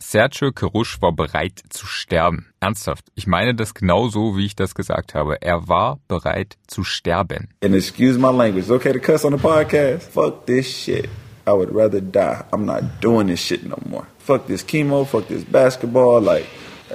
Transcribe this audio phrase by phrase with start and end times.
[0.00, 2.46] Sergio Kerush war bereit zu sterben.
[2.60, 3.04] Ernsthaft.
[3.16, 5.42] Ich meine das genau so, wie ich das gesagt habe.
[5.42, 7.48] Er war bereit zu sterben.
[7.62, 8.62] And excuse my language.
[8.62, 10.04] It's okay to cuss on the podcast?
[10.12, 11.08] Fuck this shit.
[11.46, 12.44] I would rather die.
[12.52, 14.06] I'm not doing this shit no more.
[14.18, 16.22] Fuck this chemo, fuck this basketball.
[16.22, 16.46] Like,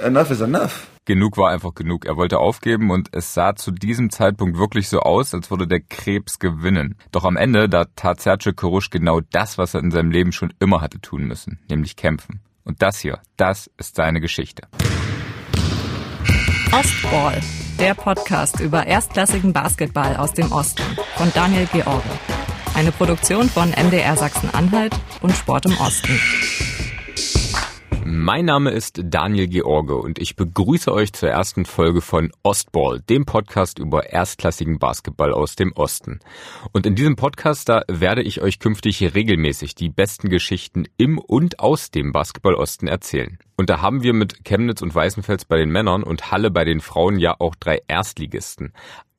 [0.02, 2.06] enough is enough genug war einfach genug.
[2.06, 5.80] Er wollte aufgeben und es sah zu diesem Zeitpunkt wirklich so aus, als würde der
[5.80, 6.96] Krebs gewinnen.
[7.12, 10.52] Doch am Ende, da tat Sergio Korush genau das, was er in seinem Leben schon
[10.60, 12.40] immer hatte tun müssen, nämlich kämpfen.
[12.64, 14.62] Und das hier, das ist seine Geschichte.
[16.72, 17.40] Ostball,
[17.78, 20.82] der Podcast über erstklassigen Basketball aus dem Osten
[21.16, 22.08] von Daniel George.
[22.74, 26.18] Eine Produktion von MDR Sachsen-Anhalt und Sport im Osten.
[28.06, 33.24] Mein Name ist Daniel George und ich begrüße euch zur ersten Folge von Ostball, dem
[33.24, 36.20] Podcast über erstklassigen Basketball aus dem Osten.
[36.72, 41.60] Und in diesem Podcast, da werde ich euch künftig regelmäßig die besten Geschichten im und
[41.60, 43.38] aus dem Basketball Osten erzählen.
[43.56, 46.80] Und da haben wir mit Chemnitz und Weißenfels bei den Männern und Halle bei den
[46.80, 48.74] Frauen ja auch drei Erstligisten.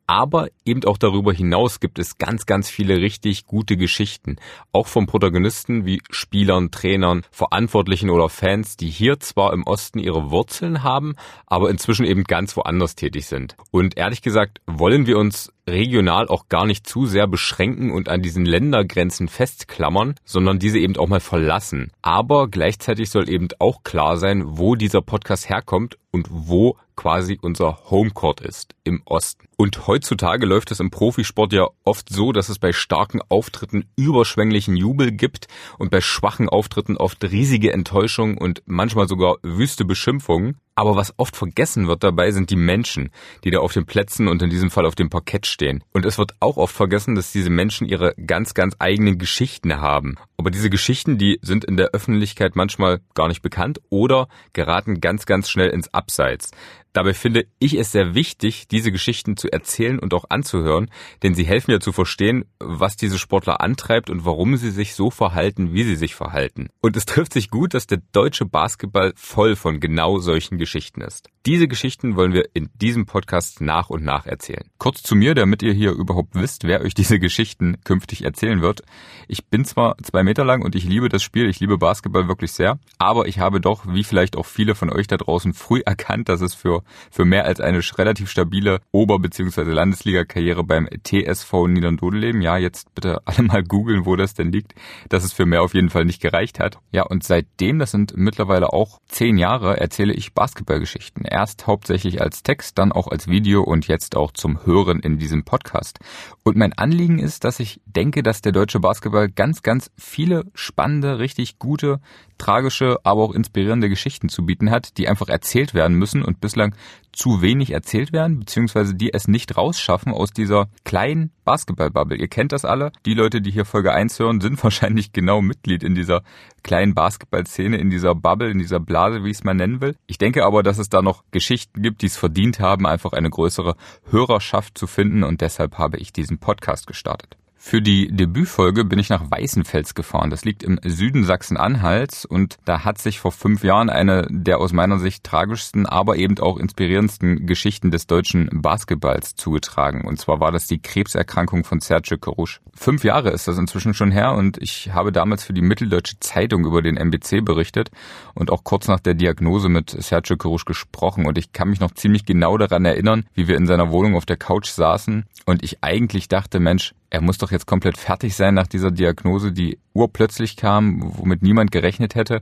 [0.08, 4.38] Aber eben auch darüber hinaus gibt es ganz, ganz viele richtig gute Geschichten.
[4.72, 10.30] Auch von Protagonisten wie Spielern, Trainern, Verantwortlichen oder Fans, die hier zwar im Osten ihre
[10.30, 11.16] Wurzeln haben,
[11.48, 13.56] aber inzwischen eben ganz woanders tätig sind.
[13.72, 18.22] Und ehrlich gesagt wollen wir uns regional auch gar nicht zu sehr beschränken und an
[18.22, 21.92] diesen Ländergrenzen festklammern, sondern diese eben auch mal verlassen.
[22.02, 27.80] Aber gleichzeitig soll eben auch klar sein, wo dieser Podcast herkommt und wo quasi unser
[27.90, 29.48] Homecourt ist, im Osten.
[29.58, 34.78] Und heutzutage läuft es im Profisport ja oft so, dass es bei starken Auftritten überschwänglichen
[34.78, 40.58] Jubel gibt und bei schwachen Auftritten oft riesige Enttäuschung und manchmal sogar wüste Beschimpfungen.
[40.76, 43.10] Aber was oft vergessen wird dabei, sind die Menschen,
[43.44, 45.84] die da auf den Plätzen und in diesem Fall auf dem Parkett stehen.
[45.94, 50.16] Und es wird auch oft vergessen, dass diese Menschen ihre ganz, ganz eigenen Geschichten haben.
[50.38, 55.26] Aber diese Geschichten, die sind in der Öffentlichkeit manchmal gar nicht bekannt oder geraten ganz,
[55.26, 56.52] ganz schnell ins Abseits.
[56.96, 60.90] Dabei finde ich es sehr wichtig, diese Geschichten zu erzählen und auch anzuhören,
[61.24, 65.12] denn sie helfen ja zu verstehen, was diese Sportler antreibt und warum sie sich so
[65.12, 66.70] verhalten, wie sie sich verhalten.
[66.80, 71.30] Und es trifft sich gut, dass der deutsche Basketball voll von genau solchen Geschichten ist.
[71.46, 74.72] Diese Geschichten wollen wir in diesem Podcast nach und nach erzählen.
[74.78, 78.84] Kurz zu mir, damit ihr hier überhaupt wisst, wer euch diese Geschichten künftig erzählen wird.
[79.28, 82.52] Ich bin zwar zwei Meter lang und ich liebe das Spiel, ich liebe Basketball wirklich
[82.52, 86.28] sehr, aber ich habe doch, wie vielleicht auch viele von euch da draußen, früh erkannt,
[86.28, 89.62] dass es für, für mehr als eine relativ stabile Ober- bzw.
[89.72, 94.76] Landesliga-Karriere beim TSV Niederdodeleben, ja, jetzt bitte alle mal googeln, wo das denn liegt,
[95.10, 96.80] dass es für mehr auf jeden Fall nicht gereicht hat.
[96.92, 102.44] Ja, und seitdem, das sind mittlerweile auch zehn Jahre, erzähle ich Basketballgeschichten erst hauptsächlich als
[102.44, 106.00] Text, dann auch als Video und jetzt auch zum Hören in diesem Podcast.
[106.44, 111.20] Und mein Anliegen ist, dass ich denke, dass der deutsche Basketball ganz, ganz viele spannende,
[111.20, 112.00] richtig gute,
[112.38, 116.74] tragische, aber auch inspirierende Geschichten zu bieten hat, die einfach erzählt werden müssen und bislang
[117.12, 122.18] zu wenig erzählt werden, beziehungsweise die es nicht rausschaffen aus dieser kleinen Basketball-Bubble.
[122.18, 122.94] Ihr kennt das alle.
[123.06, 126.24] Die Leute, die hier Folge 1 hören, sind wahrscheinlich genau Mitglied in dieser
[126.64, 129.98] kleinen Basketball-Szene, in dieser Bubble, in dieser Blase, wie ich es mal nennen will.
[130.08, 133.30] Ich denke aber, dass es da noch Geschichten gibt, die es verdient haben, einfach eine
[133.30, 133.76] größere
[134.10, 137.36] Hörerschaft zu finden und deshalb habe ich diesen Podcast gestartet.
[137.68, 140.30] Für die Debütfolge bin ich nach Weißenfels gefahren.
[140.30, 144.72] Das liegt im Süden Sachsen-Anhalts und da hat sich vor fünf Jahren eine der aus
[144.72, 150.06] meiner Sicht tragischsten, aber eben auch inspirierendsten Geschichten des deutschen Basketballs zugetragen.
[150.06, 152.62] Und zwar war das die Krebserkrankung von Sergio Kerusch.
[152.76, 156.68] Fünf Jahre ist das inzwischen schon her und ich habe damals für die Mitteldeutsche Zeitung
[156.68, 157.90] über den MBC berichtet
[158.36, 161.26] und auch kurz nach der Diagnose mit Sergio Kerusch gesprochen.
[161.26, 164.28] Und ich kann mich noch ziemlich genau daran erinnern, wie wir in seiner Wohnung auf
[164.28, 168.54] der Couch saßen und ich eigentlich dachte, Mensch, er muss doch jetzt komplett fertig sein
[168.54, 172.42] nach dieser Diagnose, die urplötzlich kam, womit niemand gerechnet hätte.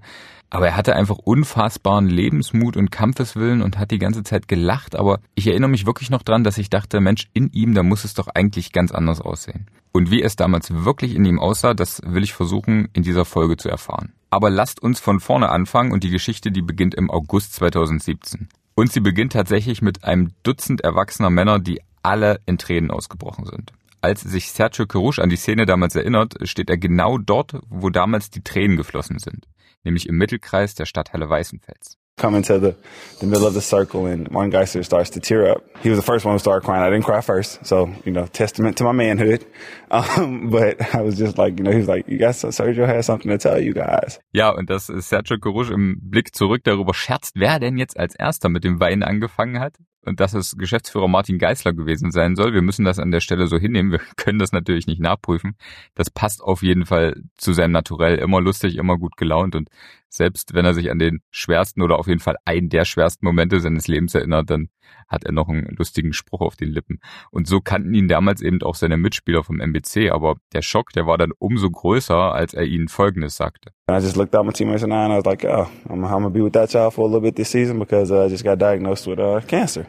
[0.50, 4.96] Aber er hatte einfach unfassbaren Lebensmut und Kampfeswillen und hat die ganze Zeit gelacht.
[4.96, 8.04] Aber ich erinnere mich wirklich noch dran, dass ich dachte, Mensch, in ihm, da muss
[8.04, 9.68] es doch eigentlich ganz anders aussehen.
[9.92, 13.58] Und wie es damals wirklich in ihm aussah, das will ich versuchen, in dieser Folge
[13.58, 14.14] zu erfahren.
[14.30, 18.48] Aber lasst uns von vorne anfangen und die Geschichte, die beginnt im August 2017.
[18.76, 23.72] Und sie beginnt tatsächlich mit einem Dutzend erwachsener Männer, die alle in Tränen ausgebrochen sind
[24.04, 28.30] als sich Sergio Kerush an die Szene damals erinnert, steht er genau dort, wo damals
[28.30, 29.48] die Tränen geflossen sind,
[29.84, 31.98] nämlich im Mittelkreis der Stadthalle Weißenfels.
[32.18, 32.76] come into the,
[33.20, 35.64] the middle of the circle and one guy starts to tear up.
[35.82, 36.84] He was the first one who started crying.
[36.84, 37.66] I didn't cry first.
[37.66, 39.46] So, you know, testament to my manhood.
[39.94, 43.06] Um, but I was just like, you know, he was like, you guys, Sergio has
[43.06, 44.20] something to tell you guys.
[44.32, 48.50] Ja, und dass Sergio Coruche im Blick zurück darüber scherzt, wer denn jetzt als erster
[48.50, 49.76] mit dem Wein angefangen hat.
[50.06, 52.54] Und dass es Geschäftsführer Martin Geisler gewesen sein soll.
[52.54, 53.92] Wir müssen das an der Stelle so hinnehmen.
[53.92, 55.56] Wir können das natürlich nicht nachprüfen.
[55.96, 58.18] Das passt auf jeden Fall zu seinem Naturell.
[58.18, 59.70] Immer lustig, immer gut gelaunt und
[60.14, 63.60] selbst wenn er sich an den schwersten oder auf jeden Fall einen der schwersten Momente
[63.60, 64.70] seines Lebens erinnert, dann
[65.08, 67.00] hat er noch einen lustigen Spruch auf den Lippen.
[67.32, 71.08] Und so kannten ihn damals eben auch seine Mitspieler vom MBC, aber der Schock, der
[71.08, 73.72] war dann umso größer, als er ihnen Folgendes sagte.
[73.90, 76.10] I just looked at my teammates and I, and I was like, oh, I'm, I'm
[76.10, 78.44] gonna be with that child for a little bit this season because uh, I just
[78.44, 79.88] got diagnosed with uh, cancer.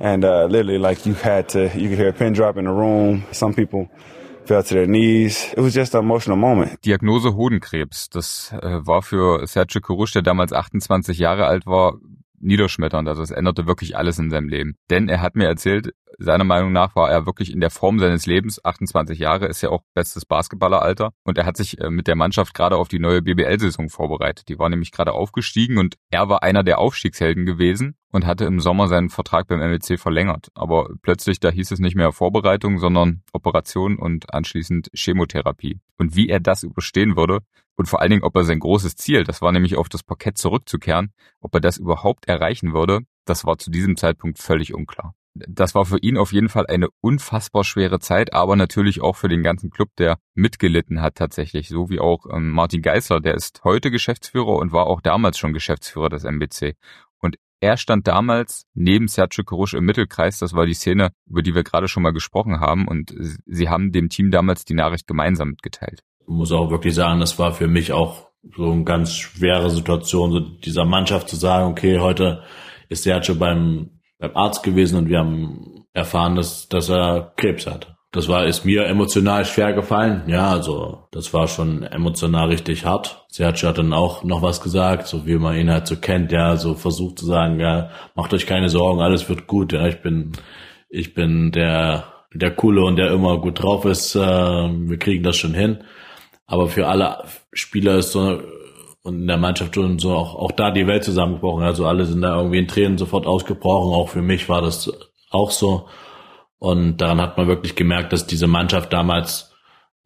[0.00, 2.72] And uh, literally, like you had to, you could hear a pin drop in the
[2.72, 3.24] room.
[3.30, 3.88] Some people
[6.84, 8.08] Diagnose Hodenkrebs.
[8.10, 11.94] Das äh, war für Sergio Kurush, der damals 28 Jahre alt war,
[12.42, 13.08] niederschmetternd.
[13.08, 14.76] Also es änderte wirklich alles in seinem Leben.
[14.90, 18.26] Denn er hat mir erzählt, seiner Meinung nach war er wirklich in der Form seines
[18.26, 18.64] Lebens.
[18.64, 21.12] 28 Jahre ist ja auch bestes Basketballeralter.
[21.24, 24.48] Und er hat sich äh, mit der Mannschaft gerade auf die neue BBL-Saison vorbereitet.
[24.48, 28.60] Die war nämlich gerade aufgestiegen und er war einer der Aufstiegshelden gewesen und hatte im
[28.60, 30.48] Sommer seinen Vertrag beim MLC verlängert.
[30.54, 35.80] Aber plötzlich, da hieß es nicht mehr Vorbereitung, sondern Operation und anschließend Chemotherapie.
[35.98, 37.40] Und wie er das überstehen würde
[37.76, 40.38] und vor allen Dingen, ob er sein großes Ziel, das war nämlich auf das Parkett
[40.38, 45.74] zurückzukehren, ob er das überhaupt erreichen würde, das war zu diesem Zeitpunkt völlig unklar das
[45.74, 49.42] war für ihn auf jeden Fall eine unfassbar schwere Zeit, aber natürlich auch für den
[49.42, 53.90] ganzen Club, der mitgelitten hat tatsächlich, so wie auch ähm, Martin Geisler, der ist heute
[53.90, 56.74] Geschäftsführer und war auch damals schon Geschäftsführer des MBC.
[57.18, 61.54] Und er stand damals neben Sergio Korusch im Mittelkreis, das war die Szene, über die
[61.54, 63.14] wir gerade schon mal gesprochen haben und
[63.46, 66.02] sie haben dem Team damals die Nachricht gemeinsam mitgeteilt.
[66.26, 70.40] Muss auch wirklich sagen, das war für mich auch so eine ganz schwere Situation, so
[70.40, 72.42] dieser Mannschaft zu sagen, okay, heute
[72.88, 73.90] ist Sergio beim
[74.22, 77.96] beim Arzt gewesen und wir haben erfahren, dass, dass er Krebs hat.
[78.12, 80.22] Das war, ist mir emotional schwer gefallen.
[80.28, 83.24] Ja, also, das war schon emotional richtig hart.
[83.28, 86.56] Sergio hat dann auch noch was gesagt, so wie man ihn halt so kennt, ja,
[86.56, 90.32] so versucht zu sagen, ja, macht euch keine Sorgen, alles wird gut, ja, ich bin,
[90.88, 95.36] ich bin der, der Coole und der immer gut drauf ist, äh, wir kriegen das
[95.36, 95.78] schon hin.
[96.52, 98.42] Aber für alle Spieler ist so
[99.04, 101.64] und in der Mannschaft und so auch, auch da die Welt zusammengebrochen.
[101.64, 103.94] Also alle sind da irgendwie in Tränen sofort ausgebrochen.
[103.94, 104.92] Auch für mich war das
[105.30, 105.88] auch so.
[106.58, 109.51] Und daran hat man wirklich gemerkt, dass diese Mannschaft damals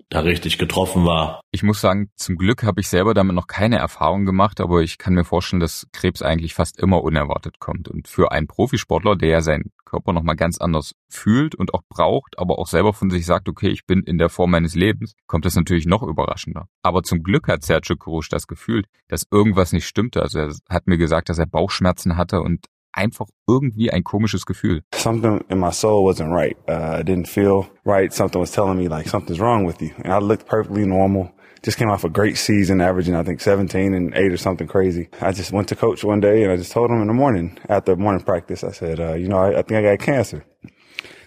[0.08, 1.40] da richtig getroffen war.
[1.50, 4.98] Ich muss sagen, zum Glück habe ich selber damit noch keine Erfahrung gemacht, aber ich
[4.98, 7.88] kann mir vorstellen, dass Krebs eigentlich fast immer unerwartet kommt.
[7.88, 12.38] Und für einen Profisportler, der ja seinen Körper nochmal ganz anders fühlt und auch braucht,
[12.38, 15.44] aber auch selber von sich sagt, okay, ich bin in der Form meines Lebens, kommt
[15.44, 16.68] das natürlich noch überraschender.
[16.82, 20.22] Aber zum Glück hat Sergio Kurusch das Gefühl, dass irgendwas nicht stimmte.
[20.22, 24.82] Also er hat mir gesagt, dass er Bauchschmerzen hatte und einfach irgendwie ein komisches Gefühl.
[24.94, 26.56] Something in my soul wasn't right.
[26.68, 28.12] Uh, I didn't feel right.
[28.12, 29.92] Something was telling me like something's wrong with you.
[30.02, 31.32] And I looked perfectly normal.
[31.62, 35.08] Just came off a great season, averaging I think 17 and 8 or something crazy.
[35.20, 37.58] I just went to coach one day and I just told him in the morning
[37.68, 40.44] after morning practice, I said, uh, you know, I, I think I got cancer.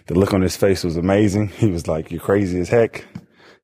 [0.06, 1.48] The look on his face was amazing.
[1.48, 3.04] He was like, you're crazy as heck.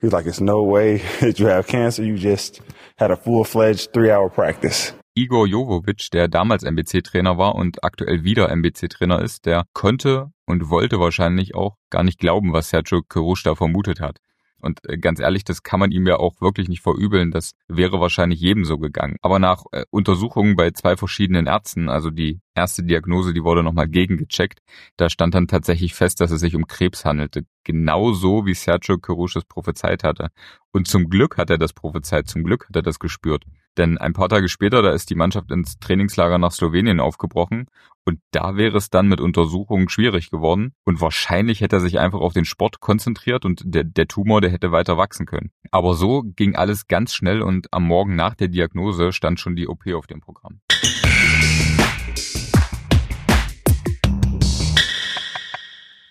[0.00, 2.04] He was like, it's no way that you have cancer.
[2.04, 2.60] You just
[2.98, 4.92] had a full-fledged three-hour practice.
[5.18, 11.00] Igor Jovovic, der damals MBC-Trainer war und aktuell wieder MBC-Trainer ist, der konnte und wollte
[11.00, 14.18] wahrscheinlich auch gar nicht glauben, was Sergio Kerouche da vermutet hat.
[14.58, 17.30] Und äh, ganz ehrlich, das kann man ihm ja auch wirklich nicht verübeln.
[17.30, 19.16] Das wäre wahrscheinlich jedem so gegangen.
[19.22, 23.88] Aber nach äh, Untersuchungen bei zwei verschiedenen Ärzten, also die erste Diagnose, die wurde nochmal
[23.88, 24.60] gegengecheckt,
[24.98, 27.46] da stand dann tatsächlich fest, dass es sich um Krebs handelte.
[27.64, 30.28] Genauso wie Sergio Kerouche es prophezeit hatte.
[30.72, 33.44] Und zum Glück hat er das prophezeit, zum Glück hat er das gespürt.
[33.76, 37.66] Denn ein paar Tage später, da ist die Mannschaft ins Trainingslager nach Slowenien aufgebrochen
[38.04, 42.20] und da wäre es dann mit Untersuchungen schwierig geworden und wahrscheinlich hätte er sich einfach
[42.20, 45.50] auf den Sport konzentriert und der, der Tumor, der hätte weiter wachsen können.
[45.70, 49.68] Aber so ging alles ganz schnell und am Morgen nach der Diagnose stand schon die
[49.68, 50.60] OP auf dem Programm.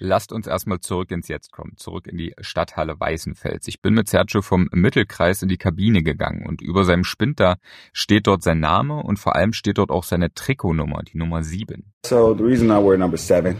[0.08, 3.68] Lasst uns erstmal zurück ins Jetzt kommen, zurück in die Stadthalle Weißenfels.
[3.68, 7.56] Ich bin mit Sergio vom Mittelkreis in die Kabine gegangen und über seinem Spind da
[7.92, 11.92] steht dort sein Name und vor allem steht dort auch seine Trikotnummer, die Nummer 7.
[12.06, 13.56] So the reason I wear number 7,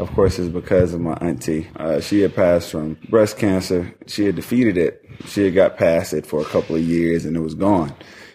[0.00, 1.68] of course, is because of my auntie.
[1.78, 3.94] Uh, she had passed from breast cancer.
[4.08, 5.00] She had defeated it.
[5.28, 7.92] She had got past it for a couple of years and it was gone.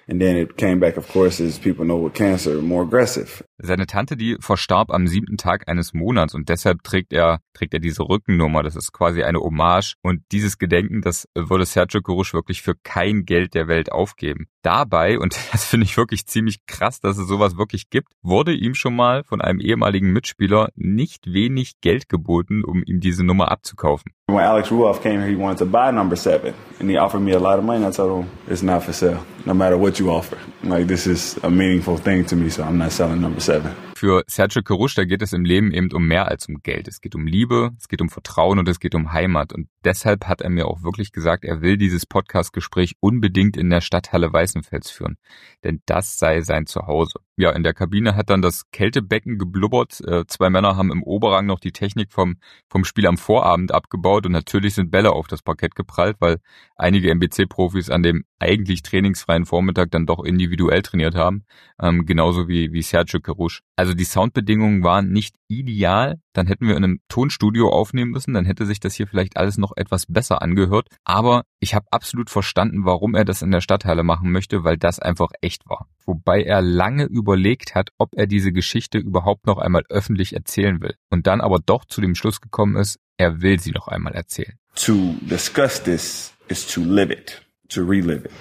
[0.07, 3.43] And then it came back, of course, as people know with cancer, more aggressive.
[3.61, 7.81] Seine Tante, die verstarb am siebten Tag eines Monats und deshalb trägt er, trägt er
[7.81, 8.63] diese Rückennummer.
[8.63, 9.95] Das ist quasi eine Hommage.
[10.01, 14.47] Und dieses Gedenken, das würde Sergio Kurusch wirklich für kein Geld der Welt aufgeben.
[14.61, 18.75] Dabei, und das finde ich wirklich ziemlich krass, dass es sowas wirklich gibt, wurde ihm
[18.75, 24.11] schon mal von einem ehemaligen Mitspieler nicht wenig Geld geboten, um ihm diese Nummer abzukaufen.
[24.27, 27.33] When Alex Ruoff came here, he wanted to buy number seven, and he offered me
[27.33, 27.83] a lot of money.
[27.83, 30.37] I told him, it's not for sale, no matter what you offer.
[30.63, 33.71] Like, this is a meaningful thing to me, so I'm not selling number seven.
[33.95, 36.87] Für Sergio Kerush, da geht es im Leben eben um mehr als um Geld.
[36.87, 39.51] Es geht um Liebe, es geht um Vertrauen und es geht um Heimat.
[39.51, 43.81] Und deshalb hat er mir auch wirklich gesagt, er will dieses Podcast-Gespräch unbedingt in der
[43.81, 45.18] Stadthalle Weißenfels führen.
[45.63, 47.20] Denn das sei sein Zuhause.
[47.39, 50.01] Ja, in der Kabine hat dann das Kältebecken geblubbert.
[50.05, 52.36] Äh, zwei Männer haben im Oberrang noch die Technik vom,
[52.67, 56.41] vom Spiel am Vorabend abgebaut und natürlich sind Bälle auf das Parkett geprallt, weil
[56.75, 61.46] einige MBC-Profis an dem eigentlich trainingsfreien Vormittag dann doch individuell trainiert haben,
[61.81, 63.62] ähm, genauso wie, wie Sergio Kerush.
[63.77, 68.46] Also die Soundbedingungen waren nicht ideal, dann hätten wir in einem Tonstudio aufnehmen müssen, dann
[68.46, 72.84] hätte sich das hier vielleicht alles noch etwas besser angehört, aber ich habe absolut verstanden,
[72.84, 75.88] warum er das in der Stadthalle machen möchte, weil das einfach echt war.
[76.06, 80.96] Wobei er lange überlegt hat, ob er diese Geschichte überhaupt noch einmal öffentlich erzählen will
[81.10, 84.53] und dann aber doch zu dem Schluss gekommen ist, er will sie noch einmal erzählen.
[84.75, 87.41] To discuss this is to live it.
[87.70, 88.32] to relive it.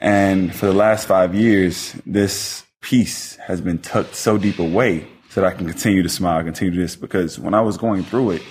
[0.00, 5.40] And for the last five years, this piece has been tucked so deep away so
[5.40, 6.96] that I can continue to smile, continue this.
[6.96, 8.42] Because when I was going through it,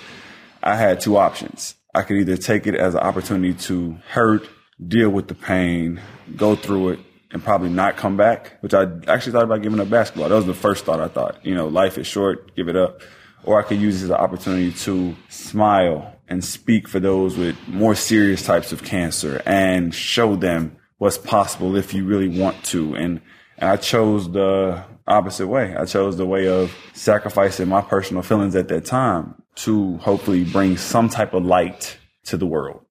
[0.62, 1.76] I had two options.
[1.94, 4.46] I could either take it as an opportunity to hurt,
[4.86, 6.00] deal with the pain,
[6.36, 9.90] go through it, and probably not come back, which I actually thought about giving up
[9.90, 10.28] basketball.
[10.28, 11.44] That was the first thought I thought.
[11.44, 13.00] You know, life is short, give it up.
[13.44, 17.56] Or I could use it as an opportunity to smile and speak for those with
[17.68, 22.94] more serious types of cancer and show them what's possible if you really want to.
[22.94, 23.20] And,
[23.58, 25.76] and I chose the opposite way.
[25.76, 30.76] I chose the way of sacrificing my personal feelings at that time to hopefully bring
[30.76, 32.85] some type of light to the world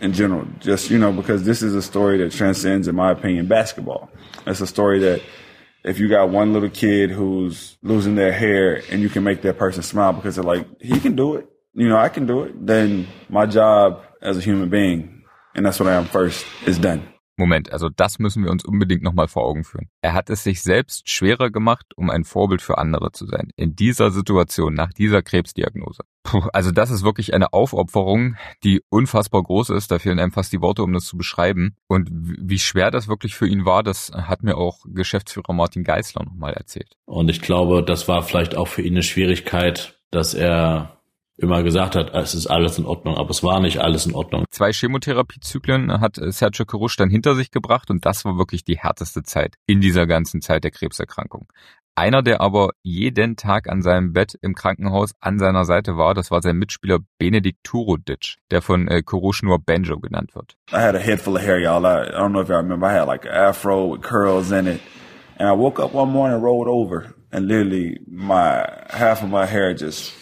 [0.00, 0.46] in general.
[0.58, 4.10] Just, you know, because this is a story that transcends, in my opinion, basketball.
[4.46, 5.22] It's a story that
[5.84, 9.58] if you got one little kid who's losing their hair and you can make that
[9.58, 12.66] person smile because they're like, he can do it you know, I can do it,
[12.66, 15.22] then my job as a human being,
[15.54, 17.09] and that's what I am first, is done.
[17.40, 19.88] Moment, also das müssen wir uns unbedingt nochmal vor Augen führen.
[20.02, 23.50] Er hat es sich selbst schwerer gemacht, um ein Vorbild für andere zu sein.
[23.56, 26.04] In dieser Situation, nach dieser Krebsdiagnose.
[26.22, 29.90] Puh, also das ist wirklich eine Aufopferung, die unfassbar groß ist.
[29.90, 31.76] Da fehlen einem fast die Worte, um das zu beschreiben.
[31.88, 36.24] Und wie schwer das wirklich für ihn war, das hat mir auch Geschäftsführer Martin Geisler
[36.24, 36.96] nochmal erzählt.
[37.06, 40.99] Und ich glaube, das war vielleicht auch für ihn eine Schwierigkeit, dass er
[41.40, 44.44] immer gesagt hat, es ist alles in Ordnung, aber es war nicht alles in Ordnung.
[44.50, 49.22] Zwei Chemotherapiezyklen hat Sergio Kerush dann hinter sich gebracht und das war wirklich die härteste
[49.22, 51.46] Zeit in dieser ganzen Zeit der Krebserkrankung.
[51.96, 56.30] Einer, der aber jeden Tag an seinem Bett im Krankenhaus an seiner Seite war, das
[56.30, 60.56] war sein Mitspieler Benedikt Turudic, der von äh, Kerush nur Benjo genannt wird.
[60.72, 61.84] I had a head full of hair, y'all.
[61.84, 62.86] I, I don't know if y'all remember.
[62.86, 64.80] I had like an afro with curls in it.
[65.36, 69.74] And I woke up one morning, rolled over, and literally my half of my hair
[69.74, 70.12] just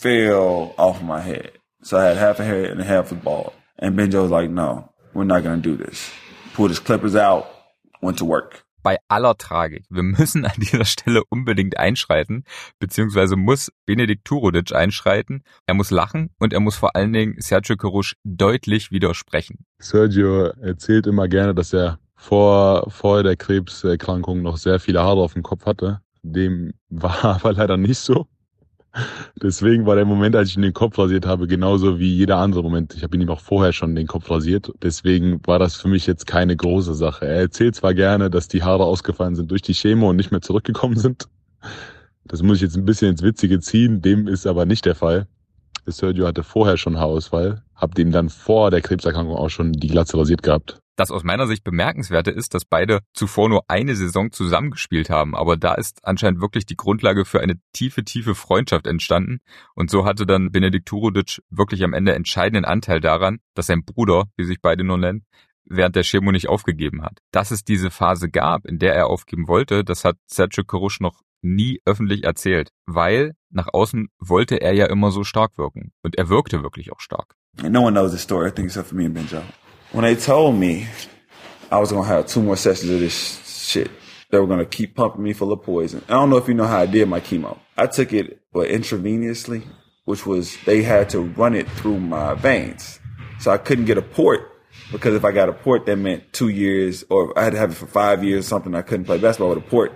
[0.00, 1.52] fell off my head.
[1.82, 3.52] So I had half a head and half was bald.
[3.78, 6.10] And Benjo was like, no, we're not going to do this.
[6.54, 7.46] Pulled his clippers out,
[8.00, 8.64] went to work.
[8.82, 9.84] Bei aller Tragik.
[9.90, 12.44] Wir müssen an dieser Stelle unbedingt einschreiten,
[12.78, 15.42] beziehungsweise muss Benedikt Turudic einschreiten.
[15.66, 19.66] Er muss lachen und er muss vor allen Dingen Sergio Kerush deutlich widersprechen.
[19.78, 25.34] Sergio erzählt immer gerne, dass er vor, vor der Krebserkrankung noch sehr viele Haare auf
[25.34, 26.00] dem Kopf hatte.
[26.22, 28.28] Dem war aber leider nicht so.
[29.40, 32.62] Deswegen war der Moment, als ich ihn den Kopf rasiert habe, genauso wie jeder andere
[32.62, 32.94] Moment.
[32.94, 34.72] Ich habe ihn ihm auch vorher schon den Kopf rasiert.
[34.82, 37.26] Deswegen war das für mich jetzt keine große Sache.
[37.26, 40.42] Er erzählt zwar gerne, dass die Haare ausgefallen sind durch die Chemo und nicht mehr
[40.42, 41.28] zurückgekommen sind.
[42.24, 44.02] Das muss ich jetzt ein bisschen ins Witzige ziehen.
[44.02, 45.26] Dem ist aber nicht der Fall.
[45.96, 50.18] Sergio hatte vorher schon Haarausfall, hab dem dann vor der Krebserkrankung auch schon die Glatze
[50.18, 50.80] rasiert gehabt.
[50.96, 55.56] Das aus meiner Sicht bemerkenswerte ist, dass beide zuvor nur eine Saison zusammengespielt haben, aber
[55.56, 59.40] da ist anscheinend wirklich die Grundlage für eine tiefe, tiefe Freundschaft entstanden
[59.74, 64.24] und so hatte dann Benedikt Turudic wirklich am Ende entscheidenden Anteil daran, dass sein Bruder,
[64.36, 65.24] wie sich beide nur nennen,
[65.64, 67.18] während der Chemo nicht aufgegeben hat.
[67.30, 71.22] Dass es diese Phase gab, in der er aufgeben wollte, das hat Sergio Kerush noch
[71.42, 76.28] nie öffentlich erzählt, weil nach außen wollte er ja immer so stark wirken und er
[76.28, 77.34] wirkte wirklich auch stark.
[77.62, 79.42] no one knows the story, I think except for me and Benjo.
[79.92, 80.86] when they told me
[81.70, 83.90] I was gonna have two more sessions of this shit,
[84.30, 86.02] they were gonna keep pumping me full of poison.
[86.08, 87.58] I don't know if you know how I did my chemo.
[87.76, 89.62] I took it, but intravenously,
[90.04, 93.00] which was they had to run it through my veins,
[93.40, 94.40] so I couldn't get a port
[94.92, 97.70] because if I got a port, that meant two years, or I had to have
[97.72, 98.74] it for five years, or something.
[98.74, 99.92] I couldn't play basketball with a port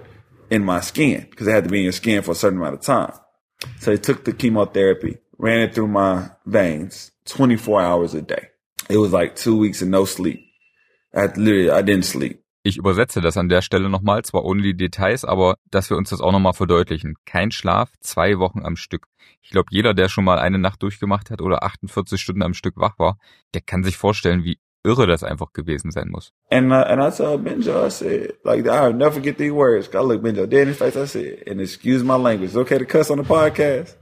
[0.50, 2.74] in my skin because it had to be in your skin for a certain amount
[2.74, 3.12] of time.
[3.80, 8.48] So they took the chemotherapy, ran it through my veins, 24 hours a day.
[8.88, 10.40] It was like two weeks of no sleep.
[11.14, 12.40] I literally, I didn't sleep.
[12.66, 16.08] Ich übersetze das an der Stelle nochmal, zwar ohne die Details, aber dass wir uns
[16.08, 17.14] das auch nochmal verdeutlichen.
[17.26, 19.06] Kein Schlaf, zwei Wochen am Stück.
[19.42, 22.78] Ich glaube, jeder, der schon mal eine Nacht durchgemacht hat oder 48 Stunden am Stück
[22.78, 23.18] wach war,
[23.52, 26.32] der kann sich vorstellen, wie irre das einfach gewesen sein muss.
[26.50, 29.88] And uh, and I told Benjo, I said, like I'll never forget these words.
[29.94, 30.96] I look Benjo dead in his face.
[30.96, 32.50] I said, and excuse my language.
[32.50, 33.94] It's okay to cuss on the podcast.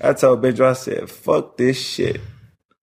[0.00, 2.20] I told Benjo, I said, fuck this shit.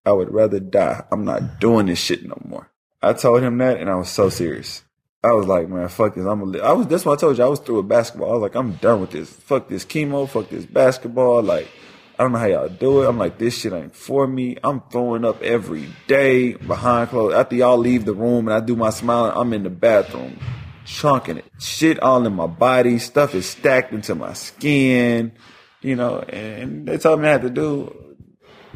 [0.05, 1.03] I would rather die.
[1.11, 2.71] I'm not doing this shit no more.
[3.01, 4.83] I told him that, and I was so serious.
[5.23, 6.25] I was like, man, fuck this.
[6.25, 8.31] I'm a, I was, that's why I told you I was through with basketball.
[8.31, 9.29] I was like, I'm done with this.
[9.29, 10.27] Fuck this chemo.
[10.27, 11.43] Fuck this basketball.
[11.43, 11.67] Like,
[12.21, 13.09] I don't know how y'all do it.
[13.09, 14.55] I'm like, this shit ain't for me.
[14.63, 17.33] I'm throwing up every day behind clothes.
[17.33, 20.37] After y'all leave the room and I do my smiling, I'm in the bathroom
[20.85, 21.45] chunking it.
[21.59, 22.99] Shit all in my body.
[22.99, 25.31] Stuff is stacked into my skin,
[25.81, 28.15] you know, and they told me I had to do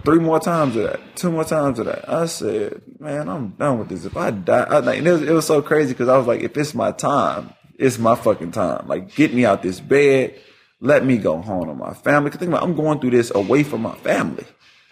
[0.03, 2.09] three more times of that, two more times of that.
[2.09, 4.05] I said, man, I'm done with this.
[4.05, 6.57] If I die, I, it, was, it was so crazy because I was like, if
[6.57, 8.87] it's my time, it's my fucking time.
[8.87, 10.33] Like, get me out this bed.
[10.81, 12.29] Let me go home to my family.
[12.29, 14.45] Cause think about, I'm going through this away from my family.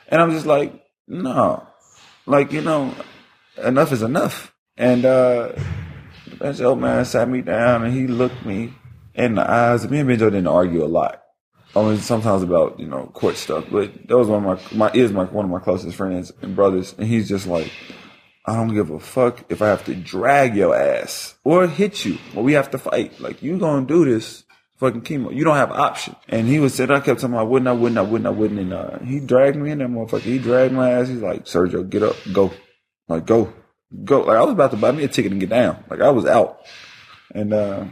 [0.07, 0.73] And I'm just like,
[1.07, 1.67] no,
[2.25, 2.93] like, you know,
[3.57, 4.53] enough is enough.
[4.77, 5.53] And, uh,
[6.39, 8.73] that old man sat me down and he looked me
[9.13, 9.89] in the eyes.
[9.89, 11.23] Me and Benjo didn't argue a lot.
[11.75, 15.11] Mean, sometimes about you know court stuff, but that was one of my my is
[15.11, 17.71] my one of my closest friends and brothers, and he's just like,
[18.45, 22.19] I don't give a fuck if I have to drag your ass or hit you
[22.35, 23.19] or we have to fight.
[23.19, 24.43] Like you gonna do this
[24.83, 25.35] fucking chemo.
[25.35, 26.15] You don't have option.
[26.29, 28.31] And he was said I kept telling him I wouldn't, I wouldn't, I wouldn't, I
[28.31, 28.59] wouldn't.
[28.59, 30.21] And uh, he dragged me in that motherfucker.
[30.21, 31.07] He dragged my ass.
[31.07, 32.51] He's like, Sergio, get up, go,
[33.07, 33.53] like go,
[34.03, 34.21] go.
[34.21, 35.83] Like I was about to buy me a ticket and get down.
[35.89, 36.59] Like I was out,
[37.33, 37.85] and uh,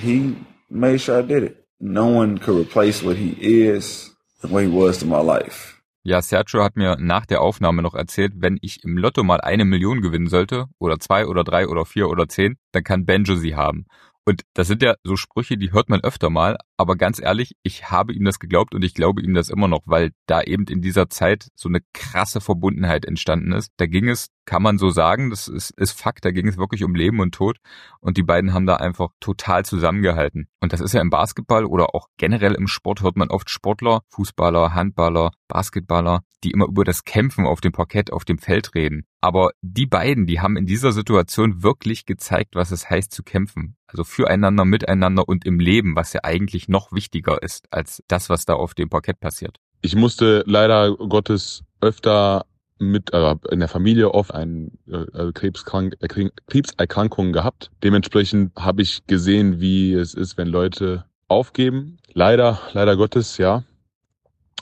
[0.00, 0.36] he
[0.70, 1.66] made sure I did it.
[1.80, 4.10] no one could replace what he is,
[4.42, 5.74] what he was to my life.
[6.02, 9.64] Ja, Sergio hat mir nach der Aufnahme noch erzählt, wenn ich im Lotto mal eine
[9.64, 13.56] Million gewinnen sollte, oder zwei oder drei oder vier oder zehn, dann kann Benjo sie
[13.56, 13.86] haben.
[14.28, 17.92] Und das sind ja so Sprüche, die hört man öfter mal, aber ganz ehrlich, ich
[17.92, 20.82] habe ihm das geglaubt und ich glaube ihm das immer noch, weil da eben in
[20.82, 23.70] dieser Zeit so eine krasse Verbundenheit entstanden ist.
[23.76, 26.82] Da ging es, kann man so sagen, das ist, ist Fakt, da ging es wirklich
[26.82, 27.58] um Leben und Tod
[28.00, 30.48] und die beiden haben da einfach total zusammengehalten.
[30.58, 34.00] Und das ist ja im Basketball oder auch generell im Sport hört man oft Sportler,
[34.08, 39.04] Fußballer, Handballer, Basketballer, die immer über das Kämpfen auf dem Parkett, auf dem Feld reden.
[39.26, 43.74] Aber die beiden, die haben in dieser Situation wirklich gezeigt, was es heißt zu kämpfen.
[43.88, 48.44] Also füreinander, miteinander und im Leben, was ja eigentlich noch wichtiger ist als das, was
[48.44, 49.56] da auf dem Parkett passiert.
[49.82, 52.46] Ich musste leider Gottes öfter
[52.78, 57.72] mit äh, in der Familie oft ein äh, Krebskrank, äh, Krebserkrankungen gehabt.
[57.82, 61.98] Dementsprechend habe ich gesehen, wie es ist, wenn Leute aufgeben.
[62.12, 63.64] Leider, leider Gottes, ja.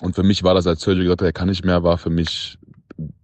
[0.01, 2.57] Und für mich war das als Surgery gesagt, er kann nicht mehr, war für mich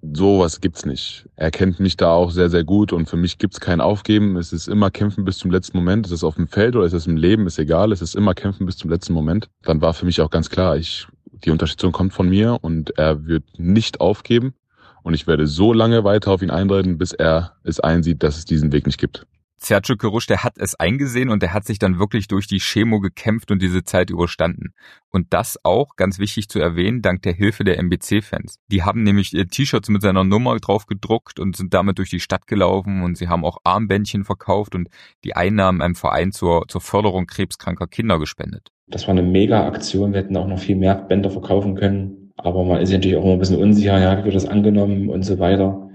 [0.03, 1.29] sowas gibt's nicht.
[1.37, 4.37] Er kennt mich da auch sehr, sehr gut und für mich gibt's kein Aufgeben.
[4.37, 6.07] Es ist immer kämpfen bis zum letzten Moment.
[6.07, 7.93] Es ist auf dem Feld oder es ist im Leben, ist egal.
[7.93, 9.49] Es ist immer kämpfen bis zum letzten Moment.
[9.63, 11.07] Dann war für mich auch ganz klar, ich,
[11.45, 14.55] die Unterstützung kommt von mir und er wird nicht aufgeben.
[15.03, 18.45] Und ich werde so lange weiter auf ihn eintreten, bis er es einsieht, dass es
[18.45, 19.27] diesen Weg nicht gibt.
[19.63, 22.99] Sergio Kerusch, der hat es eingesehen und der hat sich dann wirklich durch die Chemo
[22.99, 24.73] gekämpft und diese Zeit überstanden.
[25.11, 28.59] Und das auch, ganz wichtig zu erwähnen, dank der Hilfe der MBC-Fans.
[28.69, 32.47] Die haben nämlich T-Shirts mit seiner Nummer drauf gedruckt und sind damit durch die Stadt
[32.47, 34.89] gelaufen und sie haben auch Armbändchen verkauft und
[35.25, 38.69] die Einnahmen einem Verein zur, zur Förderung krebskranker Kinder gespendet.
[38.89, 40.15] Das war eine mega Aktion.
[40.15, 42.33] Wir hätten auch noch viel mehr Bänder verkaufen können.
[42.37, 45.23] Aber man ist natürlich auch immer ein bisschen unsicher, ja, wie wird das angenommen und
[45.23, 45.91] so weiter.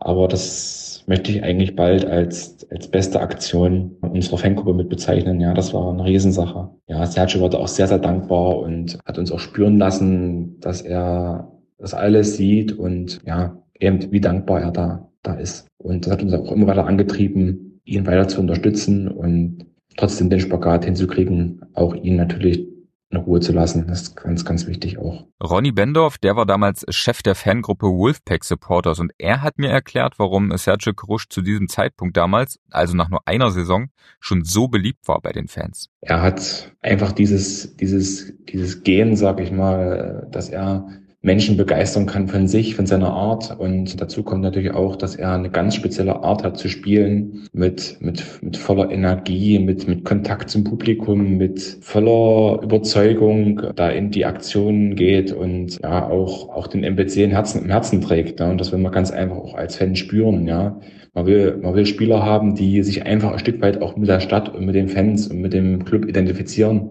[0.00, 5.40] Aber das möchte ich eigentlich bald als, als beste Aktion unserer Fangruppe mit bezeichnen.
[5.40, 6.70] Ja, das war eine Riesensache.
[6.88, 10.82] Ja, Sergio war da auch sehr, sehr dankbar und hat uns auch spüren lassen, dass
[10.82, 15.66] er das alles sieht und ja, eben wie dankbar er da, da ist.
[15.78, 20.40] Und das hat uns auch immer weiter angetrieben, ihn weiter zu unterstützen und trotzdem den
[20.40, 22.66] Spagat hinzukriegen, auch ihn natürlich
[23.14, 23.86] in Ruhe zu lassen.
[23.86, 25.26] Das ist ganz, ganz wichtig auch.
[25.42, 30.18] Ronny Bendorf, der war damals Chef der Fangruppe Wolfpack Supporters und er hat mir erklärt,
[30.18, 33.88] warum Sergio Krusch zu diesem Zeitpunkt damals, also nach nur einer Saison,
[34.20, 35.90] schon so beliebt war bei den Fans.
[36.00, 40.88] Er hat einfach dieses, dieses, dieses Gen, sag ich mal, dass er
[41.24, 43.58] Menschen begeistern kann von sich, von seiner Art.
[43.58, 47.96] Und dazu kommt natürlich auch, dass er eine ganz spezielle Art hat zu spielen, mit,
[48.00, 54.26] mit, mit voller Energie, mit, mit Kontakt zum Publikum, mit voller Überzeugung da in die
[54.26, 58.38] Aktionen geht und ja auch, auch den MBC im Herzen, im Herzen trägt.
[58.40, 58.50] Ne?
[58.50, 60.78] Und das will man ganz einfach auch als Fan spüren, ja.
[61.14, 64.18] Man will, man will Spieler haben, die sich einfach ein Stück weit auch mit der
[64.18, 66.90] Stadt und mit den Fans und mit dem Club identifizieren.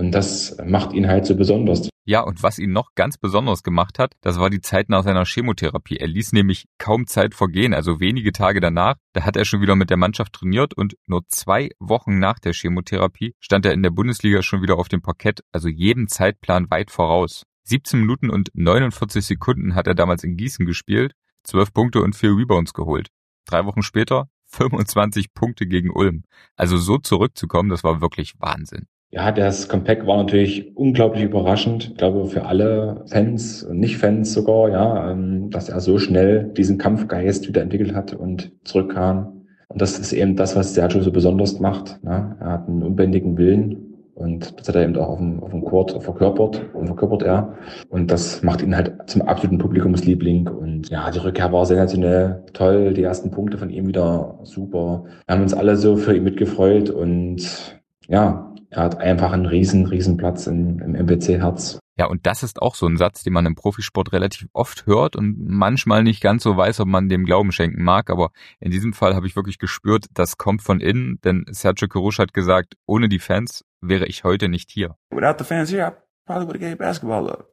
[0.00, 1.90] Und das macht ihn halt so besonders.
[2.06, 5.26] Ja, und was ihn noch ganz besonders gemacht hat, das war die Zeit nach seiner
[5.26, 5.98] Chemotherapie.
[5.98, 9.76] Er ließ nämlich kaum Zeit vergehen, also wenige Tage danach, da hat er schon wieder
[9.76, 13.90] mit der Mannschaft trainiert und nur zwei Wochen nach der Chemotherapie stand er in der
[13.90, 17.44] Bundesliga schon wieder auf dem Parkett, also jeden Zeitplan weit voraus.
[17.64, 21.12] 17 Minuten und 49 Sekunden hat er damals in Gießen gespielt,
[21.44, 23.08] 12 Punkte und 4 Rebounds geholt.
[23.44, 26.24] Drei Wochen später 25 Punkte gegen Ulm.
[26.56, 28.86] Also so zurückzukommen, das war wirklich Wahnsinn.
[29.12, 31.88] Ja, das Comeback war natürlich unglaublich überraschend.
[31.90, 36.78] Ich glaube, für alle Fans und Nicht-Fans sogar, ja, ähm, dass er so schnell diesen
[36.78, 39.46] Kampfgeist wieder entwickelt hat und zurückkam.
[39.66, 42.02] Und das ist eben das, was Sergio so besonders macht.
[42.04, 42.36] Ne?
[42.38, 45.64] Er hat einen unbändigen Willen und das hat er eben auch auf dem, auf dem
[45.64, 47.54] Court verkörpert und verkörpert er.
[47.88, 50.46] Und das macht ihn halt zum absoluten Publikumsliebling.
[50.46, 52.94] Und ja, die Rückkehr war sensationell toll.
[52.94, 55.04] Die ersten Punkte von ihm wieder super.
[55.26, 59.86] Wir haben uns alle so für ihn mitgefreut und ja, er hat einfach einen riesen,
[59.86, 61.80] riesen Platz im, im MPC-Herz.
[61.98, 65.16] Ja, und das ist auch so ein Satz, den man im Profisport relativ oft hört
[65.16, 68.08] und manchmal nicht ganz so weiß, ob man dem Glauben schenken mag.
[68.08, 72.18] Aber in diesem Fall habe ich wirklich gespürt, das kommt von innen, denn Sergio Carush
[72.18, 74.96] hat gesagt, ohne die Fans wäre ich heute nicht hier.
[75.10, 75.92] Without the fans here, I
[76.24, 77.46] probably would have gave basketball up.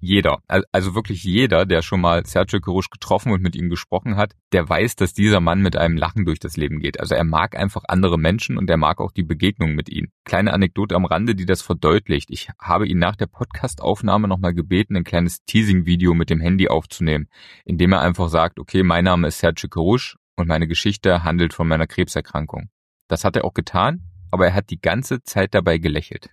[0.00, 0.40] Jeder,
[0.72, 4.68] also wirklich jeder, der schon mal Sergio Kerush getroffen und mit ihm gesprochen hat, der
[4.68, 7.00] weiß, dass dieser Mann mit einem Lachen durch das Leben geht.
[7.00, 10.12] Also er mag einfach andere Menschen und er mag auch die Begegnung mit ihnen.
[10.24, 12.30] Kleine Anekdote am Rande, die das verdeutlicht.
[12.30, 17.28] Ich habe ihn nach der Podcastaufnahme nochmal gebeten, ein kleines Teasing-Video mit dem Handy aufzunehmen,
[17.64, 21.54] in dem er einfach sagt, okay, mein Name ist Sergio Kerush und meine Geschichte handelt
[21.54, 22.68] von meiner Krebserkrankung.
[23.08, 26.30] Das hat er auch getan, aber er hat die ganze Zeit dabei gelächelt.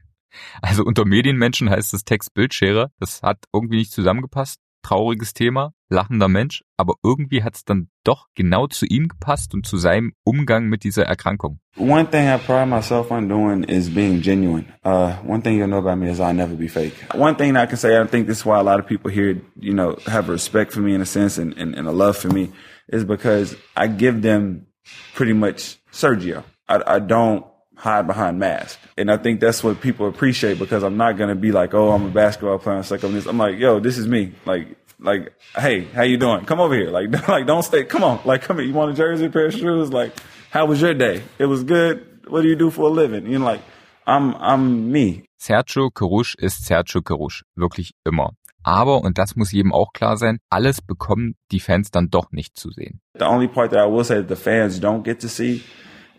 [0.61, 2.91] Also unter Medienmenschen heißt es Text-Bildschere.
[2.99, 4.59] Das hat irgendwie nicht zusammengepasst.
[4.85, 9.65] Trauriges Thema, lachender Mensch, aber irgendwie hat es dann doch genau zu ihm gepasst und
[9.65, 11.61] zu seinem Umgang mit dieser Erkrankung.
[11.77, 14.65] One thing I pride myself on doing is being genuine.
[14.83, 16.95] Uh, one thing you'll know about me is I'll never be fake.
[17.15, 19.41] One thing I can say, I think this is why a lot of people here,
[19.57, 22.27] you know, have respect for me in a sense and, and, and a love for
[22.27, 22.51] me,
[22.89, 24.67] is because I give them
[25.15, 26.43] pretty much Sergio.
[26.67, 27.45] I, I don't
[27.83, 28.77] hide behind masks.
[28.97, 31.91] And I think that's what people appreciate because I'm not going to be like, oh,
[31.91, 32.77] I'm a basketball player.
[32.77, 33.25] I'm like, I'm this.
[33.25, 34.31] I'm like, yo, this is me.
[34.45, 34.67] Like,
[34.99, 36.45] like, hey, how you doing?
[36.45, 36.89] Come over here.
[36.89, 37.83] Like, like, don't stay.
[37.83, 38.21] Come on.
[38.23, 38.65] Like, come here.
[38.65, 39.91] You want a jersey, a pair of shoes?
[39.91, 40.13] Like,
[40.49, 41.23] how was your day?
[41.37, 42.07] It was good.
[42.27, 43.27] What do you do for a living?
[43.27, 43.61] You know, like,
[44.07, 45.25] I'm, I'm me.
[45.37, 47.43] Sergio Carush ist Sergio Carush.
[47.57, 48.29] Wirklich immer.
[48.63, 52.55] Aber, und das muss jedem auch klar sein, alles bekommen die Fans dann doch nicht
[52.55, 53.01] zu sehen.
[53.19, 55.61] The only part that I will say that the fans don't get to see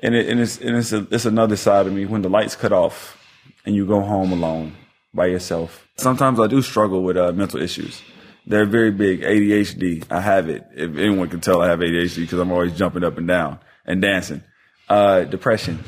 [0.04, 2.54] and, it, and it's and it's a, it's another side of me when the lights
[2.54, 3.18] cut off
[3.64, 4.74] and you go home alone
[5.14, 5.88] by yourself.
[5.96, 8.02] Sometimes I do struggle with uh, mental issues.
[8.46, 9.22] They're very big.
[9.22, 10.04] ADHD.
[10.10, 10.62] I have it.
[10.74, 14.02] If anyone can tell, I have ADHD because I'm always jumping up and down and
[14.02, 14.42] dancing.
[14.90, 15.82] Uh, depression,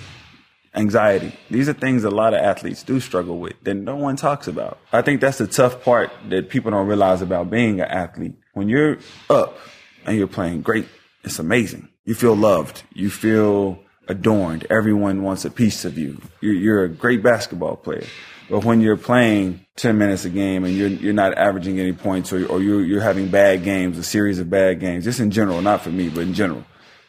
[0.75, 1.35] anxiety.
[1.51, 4.79] These are things a lot of athletes do struggle with that no one talks about.
[4.95, 8.37] I think that's the tough part that people don't realize about being an athlete.
[8.55, 8.97] When you're
[9.29, 9.59] up
[10.07, 10.89] and you're playing great,
[11.23, 11.91] it's amazing.
[12.07, 12.83] You feel loved.
[12.95, 14.67] You feel adorned.
[14.71, 16.21] Everyone wants a piece of you.
[16.41, 18.07] You're, you're, a great basketball player.
[18.49, 22.33] But when you're playing 10 minutes a game and you're, you're not averaging any points
[22.33, 25.61] or, or you're, you're having bad games, a series of bad games, just in general,
[25.63, 26.65] not for me, but in general,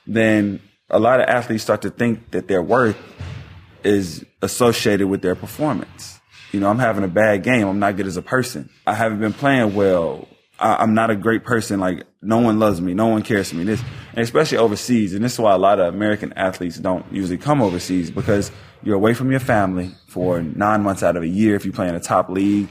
[0.07, 2.97] then a lot of athletes start to think that their worth
[3.83, 6.19] is associated with their performance.
[6.51, 7.67] You know, I'm having a bad game.
[7.67, 8.69] I'm not good as a person.
[8.85, 10.27] I haven't been playing well.
[10.59, 11.79] I, am not a great person.
[11.79, 12.93] Like no one loves me.
[12.93, 13.63] No one cares for me.
[13.63, 15.13] This, and especially overseas.
[15.13, 18.51] And this is why a lot of American athletes don't usually come overseas because
[18.83, 21.55] you're away from your family for nine months out of a year.
[21.55, 22.69] If you play in a top league,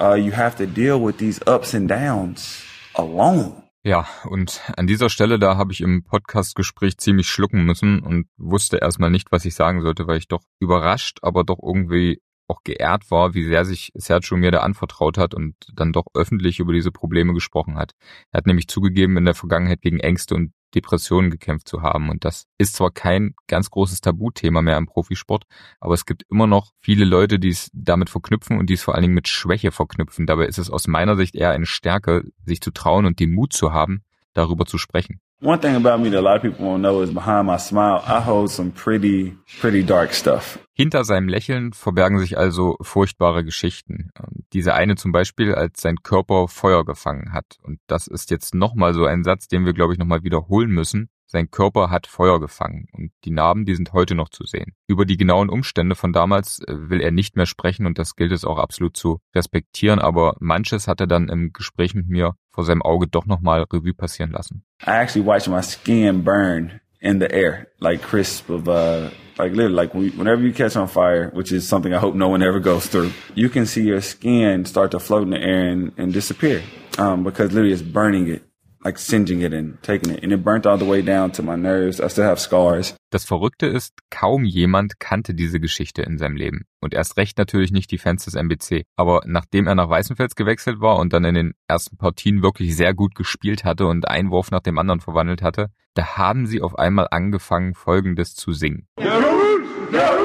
[0.00, 2.62] uh, you have to deal with these ups and downs
[2.94, 3.62] alone.
[3.84, 8.76] Ja, und an dieser Stelle, da habe ich im Podcastgespräch ziemlich schlucken müssen und wusste
[8.76, 12.20] erstmal nicht, was ich sagen sollte, weil ich doch überrascht, aber doch irgendwie
[12.52, 16.58] auch geehrt war, wie sehr sich Sergio mir da anvertraut hat und dann doch öffentlich
[16.58, 17.92] über diese Probleme gesprochen hat.
[18.30, 22.10] Er hat nämlich zugegeben, in der Vergangenheit gegen Ängste und Depressionen gekämpft zu haben.
[22.10, 25.44] Und das ist zwar kein ganz großes Tabuthema mehr im Profisport,
[25.80, 28.94] aber es gibt immer noch viele Leute, die es damit verknüpfen und die es vor
[28.94, 30.26] allen Dingen mit Schwäche verknüpfen.
[30.26, 33.52] Dabei ist es aus meiner Sicht eher eine Stärke, sich zu trauen und den Mut
[33.52, 34.02] zu haben,
[34.34, 35.20] darüber zu sprechen.
[35.44, 38.00] One thing about me that a lot of people won't know is behind my smile,
[38.06, 40.60] I hold some pretty, pretty dark stuff.
[40.72, 44.12] Hinter seinem Lächeln verbergen sich also furchtbare Geschichten.
[44.52, 47.58] Diese eine zum Beispiel, als sein Körper Feuer gefangen hat.
[47.64, 51.08] Und das ist jetzt nochmal so ein Satz, den wir, glaube ich, nochmal wiederholen müssen.
[51.32, 54.74] Sein Körper hat Feuer gefangen und die Narben, die sind heute noch zu sehen.
[54.86, 58.32] Über die genauen Umstände von damals äh, will er nicht mehr sprechen und das gilt
[58.32, 62.64] es auch absolut zu respektieren, aber manches hat er dann im Gespräch mit mir vor
[62.64, 64.62] seinem Auge doch nochmal Revue passieren lassen.
[64.86, 69.74] I actually watched my skin burn in the air, like crisp of uh like literally
[69.74, 72.88] like whenever you catch on fire, which is something I hope no one ever goes
[72.88, 76.60] through, you can see your skin start to float in the air and, and disappear
[76.98, 78.42] um, because literally it's burning it
[78.84, 80.22] like singeing it and taking it.
[80.22, 82.00] And it burnt all the way down to my nerves.
[82.00, 82.94] I still have scars.
[83.10, 86.64] Das Verrückte ist, kaum jemand kannte diese Geschichte in seinem Leben.
[86.80, 88.84] Und erst recht natürlich nicht die Fans des MBC.
[88.96, 92.94] Aber nachdem er nach Weißenfels gewechselt war und dann in den ersten Partien wirklich sehr
[92.94, 96.78] gut gespielt hatte und einen Wurf nach dem anderen verwandelt hatte, da haben sie auf
[96.78, 98.86] einmal angefangen, Folgendes zu singen.
[98.96, 99.60] Garus,
[99.92, 100.21] Garus,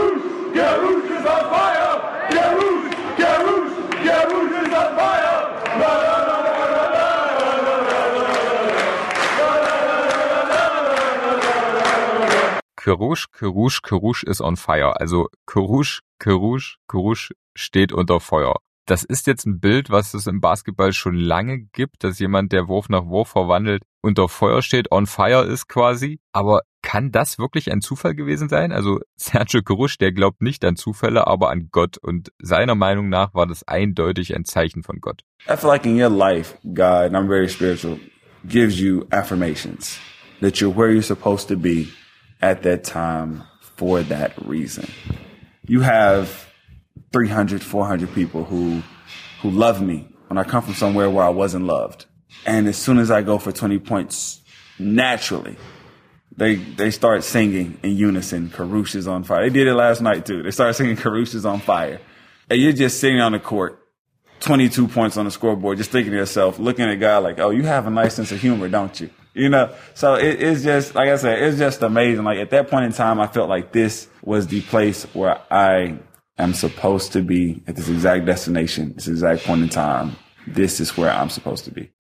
[12.88, 14.98] Kerouche, Kerouche, Kerouche is on fire.
[14.98, 18.62] Also Kerouche, Kerouche, Kerouche steht unter Feuer.
[18.86, 22.70] Das ist jetzt ein Bild, was es im Basketball schon lange gibt, dass jemand, der
[22.70, 26.22] Wurf nach Wurf verwandelt, unter Feuer steht, on fire ist quasi.
[26.32, 28.72] Aber kann das wirklich ein Zufall gewesen sein?
[28.72, 31.98] Also Sergio Kerouche, der glaubt nicht an Zufälle, aber an Gott.
[31.98, 35.24] Und seiner Meinung nach war das eindeutig ein Zeichen von Gott.
[35.50, 38.00] I feel like in your life, God, and I'm very spiritual,
[38.48, 40.00] gives you affirmations
[40.40, 41.90] that you're where you're supposed to be
[42.42, 44.90] at that time for that reason.
[45.66, 46.48] You have
[47.12, 48.82] 300, 400 people who,
[49.42, 52.06] who love me when I come from somewhere where I wasn't loved.
[52.46, 54.42] And as soon as I go for 20 points,
[54.80, 55.58] naturally,
[56.36, 59.44] they, they start singing in unison, Karush is on fire.
[59.44, 60.44] They did it last night too.
[60.44, 62.00] They started singing Karush is on fire.
[62.50, 63.84] And you're just sitting on the court,
[64.40, 67.50] 22 points on the scoreboard, just thinking to yourself, looking at a guy like, oh,
[67.50, 69.10] you have a nice sense of humor, don't you?
[69.38, 72.24] You know, so it, it's just, like I said, it's just amazing.
[72.24, 76.00] Like at that point in time, I felt like this was the place where I
[76.38, 80.16] am supposed to be at this exact destination, this exact point in time.
[80.48, 81.92] This is where I'm supposed to be.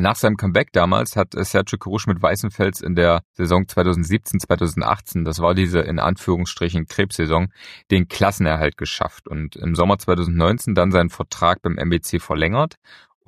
[0.00, 5.54] Nach seinem Comeback damals hat Sergio Karush mit Weißenfels in der Saison 2017-2018, das war
[5.56, 7.48] diese in Anführungsstrichen Krebssaison,
[7.90, 12.76] den Klassenerhalt geschafft und im Sommer 2019 dann seinen Vertrag beim MBC verlängert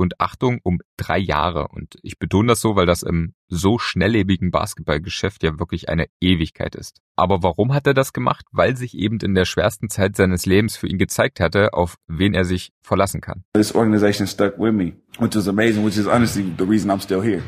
[0.00, 1.68] und Achtung um drei Jahre.
[1.68, 6.74] Und ich betone das so, weil das im so schnelllebigen Basketballgeschäft ja wirklich eine Ewigkeit
[6.74, 7.00] ist.
[7.16, 8.46] Aber warum hat er das gemacht?
[8.50, 12.34] Weil sich eben in der schwersten Zeit seines Lebens für ihn gezeigt hatte, auf wen
[12.34, 13.44] er sich verlassen kann.
[13.54, 17.22] This organization stuck with me, which is amazing, which is honestly the reason I'm still
[17.22, 17.42] here.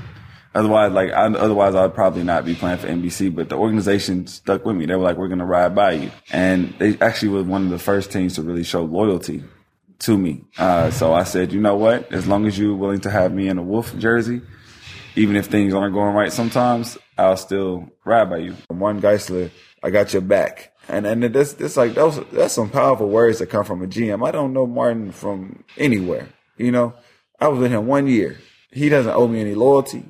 [0.55, 4.67] Otherwise, like, I, otherwise I'd probably not be playing for NBC, but the organization stuck
[4.67, 4.85] with me.
[4.85, 6.11] They were like, we're to ride by you.
[6.31, 9.45] And they actually were one of the first teams to really show loyalty
[10.03, 10.45] to me.
[10.59, 12.13] Uh, so I said, you know what?
[12.13, 14.43] As long as you're willing to have me in a Wolf jersey,
[15.17, 18.57] even if things aren't going right sometimes, I'll still ride by you.
[18.73, 19.51] Martin Geisler,
[19.83, 20.73] I got your back.
[20.89, 24.27] And and this this like those that's some powerful words that come from a GM.
[24.27, 26.29] I don't know Martin from anywhere.
[26.57, 26.95] You know,
[27.39, 28.39] I was with him one year.
[28.73, 30.05] He doesn't owe me any loyalty.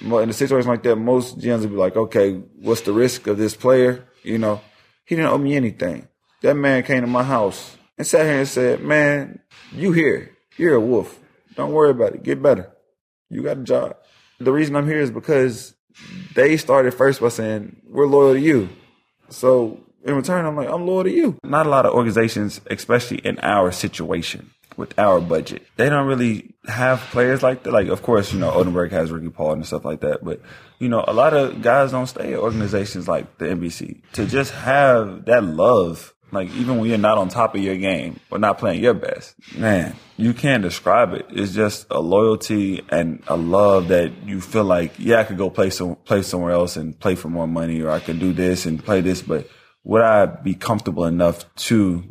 [0.00, 3.38] In a situation like that, most GMs would be like, okay, what's the risk of
[3.38, 4.04] this player?
[4.22, 4.60] You know,
[5.04, 6.08] he didn't owe me anything.
[6.42, 9.38] That man came to my house and sat here and said, man,
[9.70, 10.36] you here.
[10.56, 11.20] You're a wolf.
[11.54, 12.24] Don't worry about it.
[12.24, 12.68] Get better.
[13.30, 13.96] You got a job.
[14.40, 15.74] The reason I'm here is because
[16.34, 18.70] they started first by saying, we're loyal to you.
[19.28, 21.38] So in return, I'm like, I'm loyal to you.
[21.44, 26.54] Not a lot of organizations, especially in our situation with our budget, they don't really
[26.66, 27.72] have players like that.
[27.72, 30.24] Like, of course, you know, Oldenburg has Ricky Paul and stuff like that.
[30.24, 30.40] But,
[30.78, 34.52] you know, a lot of guys don't stay at organizations like the NBC to just
[34.52, 38.58] have that love like even when you're not on top of your game or not
[38.58, 41.26] playing your best, man, you can't describe it.
[41.28, 45.50] It's just a loyalty and a love that you feel like, yeah, I could go
[45.50, 48.64] play some play somewhere else and play for more money, or I could do this
[48.64, 49.46] and play this, but
[49.84, 52.04] would I be comfortable enough to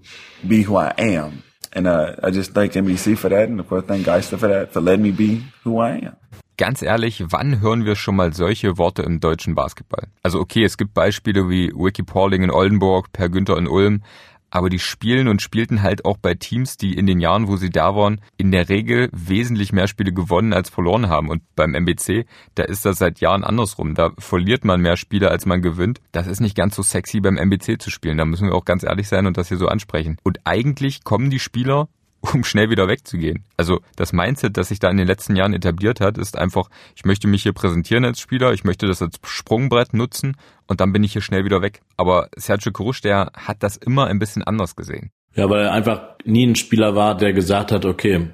[0.47, 1.43] be who I am?
[1.73, 4.71] And uh, I just thank NBC for that, and of course thank Geister for that,
[4.71, 6.15] for letting me be who I am.
[6.61, 10.09] Ganz ehrlich, wann hören wir schon mal solche Worte im deutschen Basketball?
[10.21, 14.03] Also okay, es gibt Beispiele wie Ricky Pauling in Oldenburg, Per Günther in Ulm,
[14.51, 17.71] aber die spielen und spielten halt auch bei Teams, die in den Jahren, wo sie
[17.71, 21.29] da waren, in der Regel wesentlich mehr Spiele gewonnen als verloren haben.
[21.31, 23.95] Und beim MBC, da ist das seit Jahren andersrum.
[23.95, 25.99] Da verliert man mehr Spiele, als man gewinnt.
[26.11, 28.19] Das ist nicht ganz so sexy beim MBC zu spielen.
[28.19, 30.17] Da müssen wir auch ganz ehrlich sein und das hier so ansprechen.
[30.21, 31.87] Und eigentlich kommen die Spieler
[32.33, 33.45] um schnell wieder wegzugehen.
[33.57, 37.05] Also das Mindset, das sich da in den letzten Jahren etabliert hat, ist einfach, ich
[37.05, 41.03] möchte mich hier präsentieren als Spieler, ich möchte das als Sprungbrett nutzen und dann bin
[41.03, 41.81] ich hier schnell wieder weg.
[41.97, 45.11] Aber Sergio Kurusch, der hat das immer ein bisschen anders gesehen.
[45.35, 48.29] Ja, weil er einfach nie ein Spieler war, der gesagt hat, okay,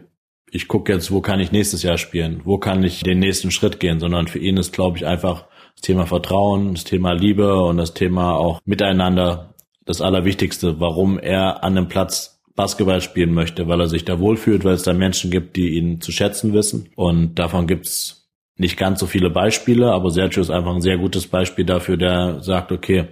[0.49, 3.79] ich gucke jetzt, wo kann ich nächstes Jahr spielen, wo kann ich den nächsten Schritt
[3.79, 5.45] gehen, sondern für ihn ist, glaube ich, einfach
[5.75, 9.53] das Thema Vertrauen, das Thema Liebe und das Thema auch Miteinander
[9.85, 14.65] das Allerwichtigste, warum er an einem Platz Basketball spielen möchte, weil er sich da wohlfühlt,
[14.65, 16.89] weil es da Menschen gibt, die ihn zu schätzen wissen.
[16.95, 21.27] Und davon gibt's nicht ganz so viele Beispiele, aber Sergio ist einfach ein sehr gutes
[21.27, 23.05] Beispiel dafür, der sagt, okay,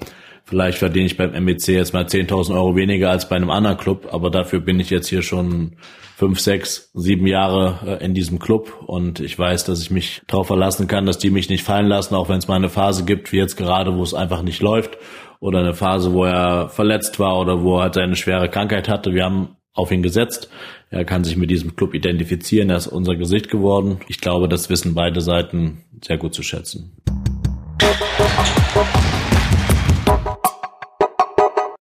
[0.48, 4.10] Vielleicht verdiene ich beim MBC jetzt mal 10.000 Euro weniger als bei einem anderen Club,
[4.12, 5.72] aber dafür bin ich jetzt hier schon
[6.16, 10.46] fünf, sechs, sieben Jahre äh, in diesem Club und ich weiß, dass ich mich darauf
[10.46, 13.32] verlassen kann, dass die mich nicht fallen lassen, auch wenn es mal eine Phase gibt,
[13.32, 15.00] wie jetzt gerade, wo es einfach nicht läuft
[15.40, 19.14] oder eine Phase, wo er verletzt war oder wo er halt eine schwere Krankheit hatte.
[19.14, 20.50] Wir haben auf ihn gesetzt.
[20.90, 22.70] Er kann sich mit diesem Club identifizieren.
[22.70, 24.00] Er ist unser Gesicht geworden.
[24.08, 26.96] Ich glaube, das wissen beide Seiten sehr gut zu schätzen.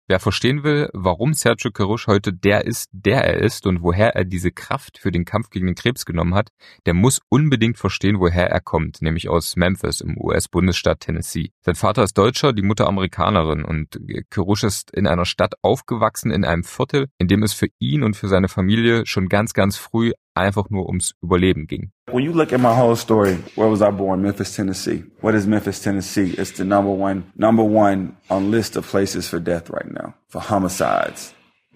[0.06, 4.26] Wer verstehen will, warum Sergio Carush heute der ist, der er ist und woher er
[4.26, 6.50] diese Kraft für den Kampf gegen den Krebs genommen hat,
[6.84, 11.52] der muss unbedingt verstehen, woher er kommt, nämlich aus Memphis im US-Bundesstaat Tennessee.
[11.62, 16.44] Sein Vater ist Deutscher, die Mutter Amerikanerin und Carush ist in einer Stadt aufgewachsen, in
[16.44, 20.12] einem Viertel, in dem es für ihn und für seine Familie schon ganz, ganz früh
[20.34, 21.92] einfach nur ums Überleben ging.
[22.10, 24.22] When you look at my whole story, where was I born?
[24.22, 25.04] Memphis, Tennessee.
[25.20, 26.34] What is Memphis, Tennessee?
[26.36, 30.40] It's the number one, number one on list of places for death right now, for
[30.40, 31.32] homicides,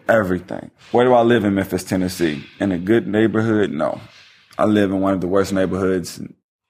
[0.09, 0.71] everything.
[0.93, 2.45] Where do I live in Memphis, Tennessee?
[2.61, 3.71] In a good neighborhood?
[3.71, 4.01] No.
[4.59, 6.21] I live in one of the worst neighborhoods,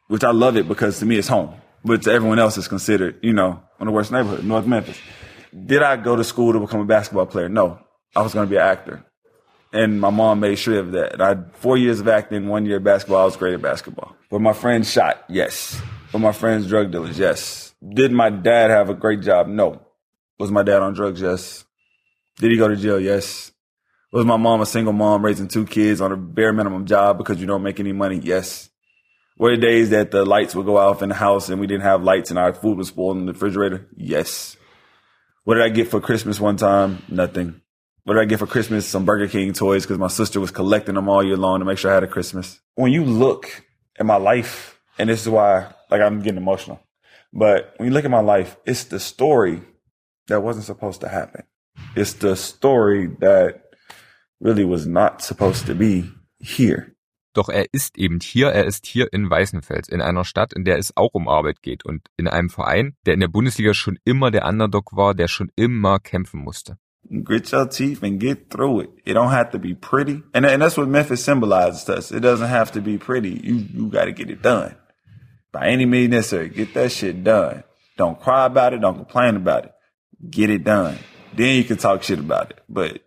[0.08, 3.18] which I love it because to me it's home, but to everyone else it's considered,
[3.22, 4.98] you know, one of the worst neighborhoods, North Memphis.
[5.52, 7.48] Did I go to school to become a basketball player?
[7.48, 7.78] No.
[8.14, 9.04] I was going to be an actor
[9.72, 11.20] and my mom made sure of that.
[11.20, 13.22] I had four years of acting, one year of basketball.
[13.22, 14.16] I was great at basketball.
[14.30, 15.80] But my friends shot, yes.
[16.12, 17.74] But my friends drug dealers, yes.
[17.86, 19.46] Did my dad have a great job?
[19.46, 19.80] No.
[20.38, 21.20] Was my dad on drugs?
[21.20, 21.64] Yes.
[22.36, 23.00] Did he go to jail?
[23.00, 23.52] Yes.
[24.12, 27.40] Was my mom a single mom raising two kids on a bare minimum job because
[27.40, 28.20] you don't make any money?
[28.22, 28.70] Yes.
[29.36, 31.82] Were the days that the lights would go off in the house and we didn't
[31.82, 33.86] have lights and our food was spoiled in the refrigerator?
[33.96, 34.56] Yes.
[35.44, 37.02] What did I get for Christmas one time?
[37.08, 37.60] Nothing.
[38.08, 38.88] What did I get for Christmas?
[38.88, 41.76] Some Burger King toys because my sister was collecting them all year long to make
[41.76, 42.58] sure I had a Christmas.
[42.74, 43.66] When you look
[44.00, 46.80] at my life, and this is why, like, I'm getting emotional,
[47.34, 49.60] but when you look at my life, it's the story
[50.28, 51.42] that wasn't supposed to happen.
[51.94, 53.76] It's the story that
[54.40, 56.94] really was not supposed to be here.
[57.34, 60.78] Doch er ist eben hier, er ist hier in Weißenfels, in einer Stadt, in der
[60.78, 64.30] es auch um Arbeit geht und in einem Verein, der in der Bundesliga schon immer
[64.30, 66.78] der Underdog war, der schon immer kämpfen musste.
[67.22, 68.90] Grit your teeth and get through it.
[69.04, 70.22] It don't have to be pretty.
[70.34, 72.12] And, and that's what Memphis symbolizes to us.
[72.12, 73.30] It doesn't have to be pretty.
[73.30, 74.76] You, you got to get it done
[75.52, 76.48] by any means necessary.
[76.48, 77.64] Get that shit done.
[77.96, 78.80] Don't cry about it.
[78.80, 79.72] Don't complain about it.
[80.30, 80.98] Get it done.
[81.34, 83.02] Then you can talk shit about it, but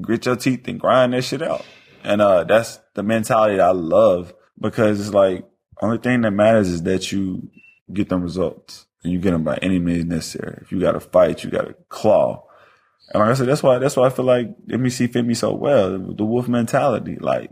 [0.00, 1.64] grit your teeth and grind that shit out.
[2.02, 5.44] And, uh, that's the mentality that I love because it's like,
[5.82, 7.50] only thing that matters is that you
[7.92, 10.58] get them results and you get them by any means necessary.
[10.62, 12.44] If you got to fight, you got to claw
[13.12, 15.54] and like I said, that's why that's why I feel like MEC fit me so
[15.54, 15.98] well.
[15.98, 17.16] The wolf mentality.
[17.20, 17.50] Like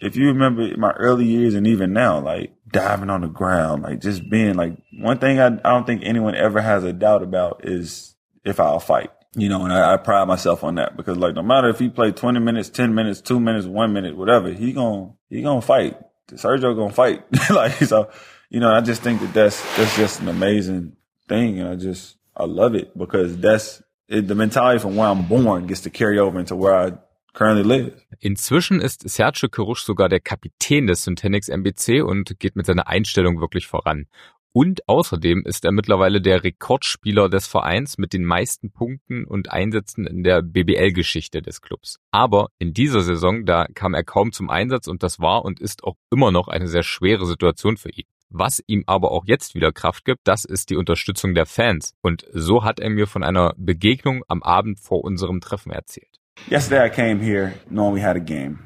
[0.00, 4.00] if you remember my early years and even now, like diving on the ground, like
[4.00, 7.62] just being like one thing I, I don't think anyone ever has a doubt about
[7.64, 9.10] is if I'll fight.
[9.34, 11.88] You know, and I, I pride myself on that because like no matter if he
[11.88, 15.98] play 20 minutes, 10 minutes, two minutes, one minute, whatever, he gonna, he gonna fight.
[16.32, 17.24] Sergio gonna fight.
[17.50, 18.10] like, so,
[18.50, 20.96] you know, I just think that that's, that's just an amazing
[21.28, 21.60] thing.
[21.60, 25.66] And I just, I love it because that's it, the mentality from where I'm born
[25.66, 26.92] gets to carry over into where I
[27.34, 27.92] currently live.
[28.20, 33.40] Inzwischen ist Sergio Kerush sogar der Kapitän des Syntenix MBC und geht mit seiner Einstellung
[33.40, 34.06] wirklich voran.
[34.54, 40.06] Und außerdem ist er mittlerweile der Rekordspieler des Vereins mit den meisten Punkten und Einsätzen
[40.06, 41.98] in der BBL-Geschichte des Clubs.
[42.10, 45.84] Aber in dieser Saison, da kam er kaum zum Einsatz und das war und ist
[45.84, 48.04] auch immer noch eine sehr schwere Situation für ihn.
[48.34, 51.94] Was ihm aber auch jetzt wieder Kraft gibt, das ist die Unterstützung der Fans.
[52.00, 56.08] Und so hat er mir von einer Begegnung am Abend vor unserem Treffen erzählt.
[56.50, 58.60] Yesterday I came here knowing we had a game.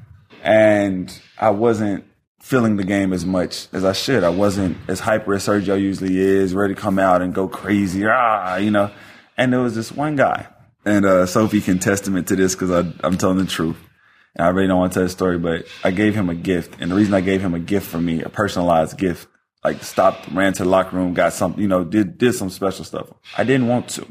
[0.44, 2.04] And I wasn't
[2.40, 4.22] feeling the game as much as I should.
[4.22, 8.06] I wasn't as hyper as Sergio usually is, ready to come out and go crazy,
[8.06, 8.92] ah, you know.
[9.36, 10.46] And there was this one guy,
[10.84, 13.76] and uh, Sophie can testament to this because I'm telling the truth.
[14.36, 16.76] And I really don't want to tell the story, but I gave him a gift.
[16.78, 19.28] And the reason I gave him a gift for me, a personalized gift,
[19.64, 22.84] like stopped, ran to the locker room, got something, you know, did, did some special
[22.84, 23.08] stuff.
[23.36, 24.06] I didn't want to,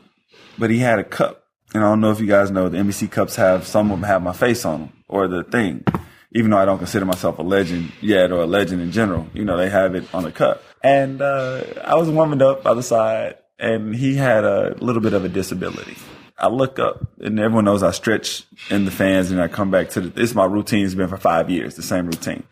[0.58, 1.44] but he had a cup.
[1.74, 4.08] And I don't know if you guys know the NBC cups have, some of them
[4.08, 5.84] have my face on them or the thing.
[6.32, 9.46] Even though I don't consider myself a legend yet or a legend in general, you
[9.46, 10.62] know, they have it on the cup.
[10.84, 15.14] And, uh, I was warming up by the side and he had a little bit
[15.14, 15.98] of a disability.
[16.38, 19.90] I look up and everyone knows I stretch in the fans and I come back
[19.92, 22.44] to the, this my routine has been for five years, the same routine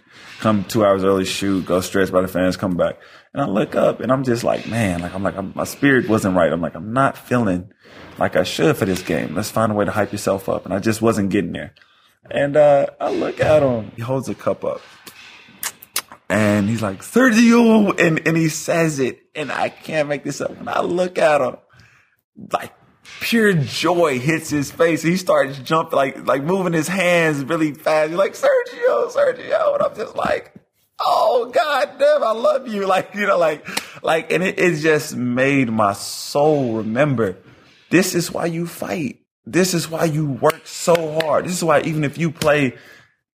[0.44, 3.00] come two hours early, shoot, go stretch by the fans, come back.
[3.34, 6.10] And I look up and I'm just like, man, like I'm like, I'm, my spirit
[6.10, 6.52] wasn't right.
[6.52, 7.72] I'm like, I'm not feeling
[8.20, 9.36] like I should for this game.
[9.36, 10.66] Let's find a way to hype yourself up.
[10.66, 11.74] And I just wasn't getting there.
[12.30, 13.94] And, uh, I look at him.
[13.96, 14.82] He holds a cup up
[16.30, 17.98] and he's like, Sergio.
[17.98, 20.58] And, and he says it and I can't make this up.
[20.58, 21.56] When I look at him,
[22.52, 22.74] like
[23.20, 25.02] pure joy hits his face.
[25.02, 28.10] He starts jumping, like, like moving his hands really fast.
[28.10, 29.76] He's like, Sergio, Sergio.
[29.76, 30.54] And I'm just like,
[31.00, 32.88] oh God damn, I love you.
[32.94, 33.68] Like, you know, like,
[34.04, 37.38] like, and it, it just made my soul remember
[37.90, 39.20] this is why you fight.
[39.46, 41.46] This is why you work so hard.
[41.46, 42.76] This is why even if you play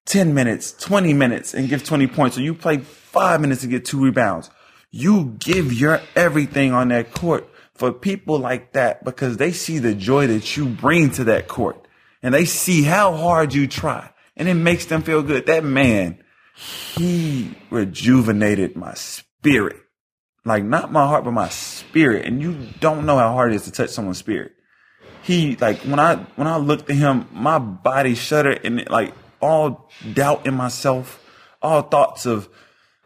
[0.06, 3.86] 10 minutes, 20 minutes and give 20 points, or you play five minutes and get
[3.86, 4.50] two rebounds,
[4.90, 7.48] you give your everything on that court
[7.80, 11.88] for people like that because they see the joy that you bring to that court
[12.22, 15.46] and they see how hard you try and it makes them feel good.
[15.46, 16.22] That man,
[16.54, 19.76] he rejuvenated my spirit.
[20.44, 22.26] Like not my heart, but my spirit.
[22.26, 24.52] And you don't know how hard it is to touch someone's spirit.
[25.22, 29.90] He like when I when I looked at him, my body shuddered and like all
[30.12, 31.24] doubt in myself,
[31.62, 32.46] all thoughts of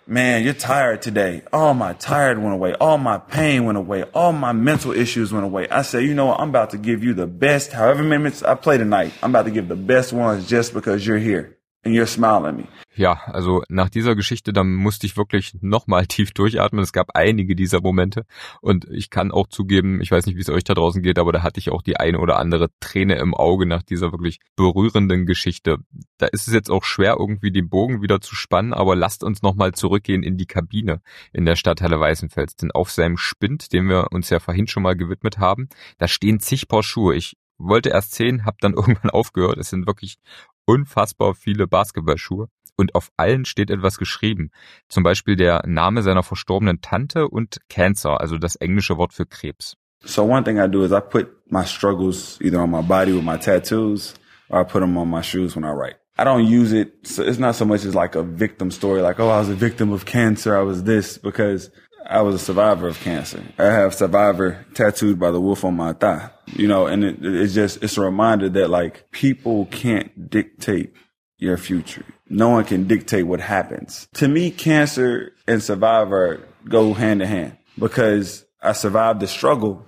[0.06, 1.42] man, you're tired today.
[1.52, 2.74] All my tired went away.
[2.74, 4.02] All my pain went away.
[4.14, 5.68] All my mental issues went away.
[5.68, 6.40] I said, you know what?
[6.40, 9.12] I'm about to give you the best, however many minutes I play tonight.
[9.22, 11.53] I'm about to give the best ones just because you're here
[11.84, 12.68] and you're smiling at me.
[12.96, 16.82] Ja, also nach dieser Geschichte, da musste ich wirklich nochmal tief durchatmen.
[16.82, 18.24] Es gab einige dieser Momente
[18.60, 21.32] und ich kann auch zugeben, ich weiß nicht, wie es euch da draußen geht, aber
[21.32, 25.26] da hatte ich auch die eine oder andere Träne im Auge nach dieser wirklich berührenden
[25.26, 25.78] Geschichte.
[26.18, 29.42] Da ist es jetzt auch schwer, irgendwie den Bogen wieder zu spannen, aber lasst uns
[29.42, 31.00] nochmal zurückgehen in die Kabine
[31.32, 32.56] in der Stadthalle Weißenfels.
[32.56, 35.68] Denn auf seinem Spind, dem wir uns ja vorhin schon mal gewidmet haben,
[35.98, 37.16] da stehen zig Paar Schuhe.
[37.16, 39.58] Ich wollte erst zehn, habe dann irgendwann aufgehört.
[39.58, 40.18] Es sind wirklich
[40.66, 44.50] unfassbar viele Basketballschuhe und auf allen steht etwas geschrieben.
[44.88, 49.76] Zum Beispiel der Name seiner verstorbenen Tante und Cancer, also das englische Wort für Krebs.
[50.04, 53.24] So one thing I do is I put my struggles either on my body with
[53.24, 54.14] my tattoos
[54.50, 55.96] or I put them on my shoes when I write.
[56.16, 57.06] I don't use it.
[57.06, 59.54] So it's not so much as like a victim story, like, oh, I was a
[59.54, 60.56] victim of cancer.
[60.56, 61.70] I was this because
[62.06, 63.42] I was a survivor of cancer.
[63.58, 67.54] I have survivor tattooed by the wolf on my thigh, you know, and it, it's
[67.54, 70.92] just, it's a reminder that like people can't dictate
[71.38, 72.04] your future.
[72.28, 74.08] No one can dictate what happens.
[74.14, 79.86] To me, cancer and survivor go hand in hand because I survived the struggle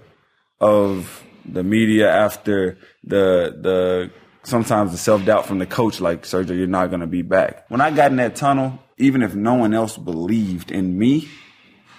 [0.61, 4.11] of the media after the, the,
[4.43, 7.67] sometimes the self doubt from the coach, like, Sergio, you're not going to be back.
[7.69, 11.29] When I got in that tunnel, even if no one else believed in me,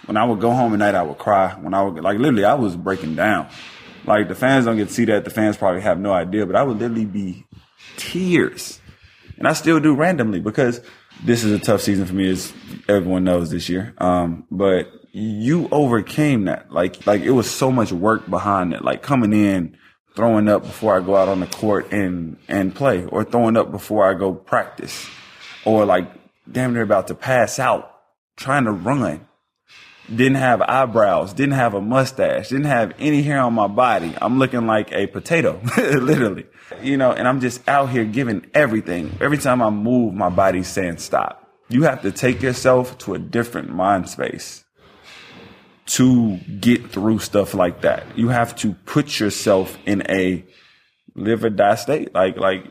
[0.07, 1.53] when I would go home at night, I would cry.
[1.53, 3.47] When I would, like, literally, I was breaking down.
[4.05, 5.25] Like, the fans don't get to see that.
[5.25, 7.45] The fans probably have no idea, but I would literally be
[7.97, 8.79] tears.
[9.37, 10.81] And I still do randomly because
[11.23, 12.53] this is a tough season for me, as
[12.87, 13.93] everyone knows this year.
[13.97, 16.71] Um, but you overcame that.
[16.71, 18.83] Like, like it was so much work behind it.
[18.83, 19.77] Like coming in,
[20.15, 23.71] throwing up before I go out on the court and, and play or throwing up
[23.71, 25.07] before I go practice
[25.65, 26.09] or like
[26.51, 27.93] damn near about to pass out
[28.37, 29.26] trying to run
[30.09, 34.13] didn't have eyebrows, didn't have a mustache, didn't have any hair on my body.
[34.21, 36.45] I'm looking like a potato, literally.
[36.81, 39.17] You know, and I'm just out here giving everything.
[39.19, 41.43] Every time I move, my body's saying stop.
[41.69, 44.63] You have to take yourself to a different mind space
[45.87, 48.17] to get through stuff like that.
[48.17, 50.45] You have to put yourself in a
[51.15, 52.13] live or die state.
[52.13, 52.65] Like, like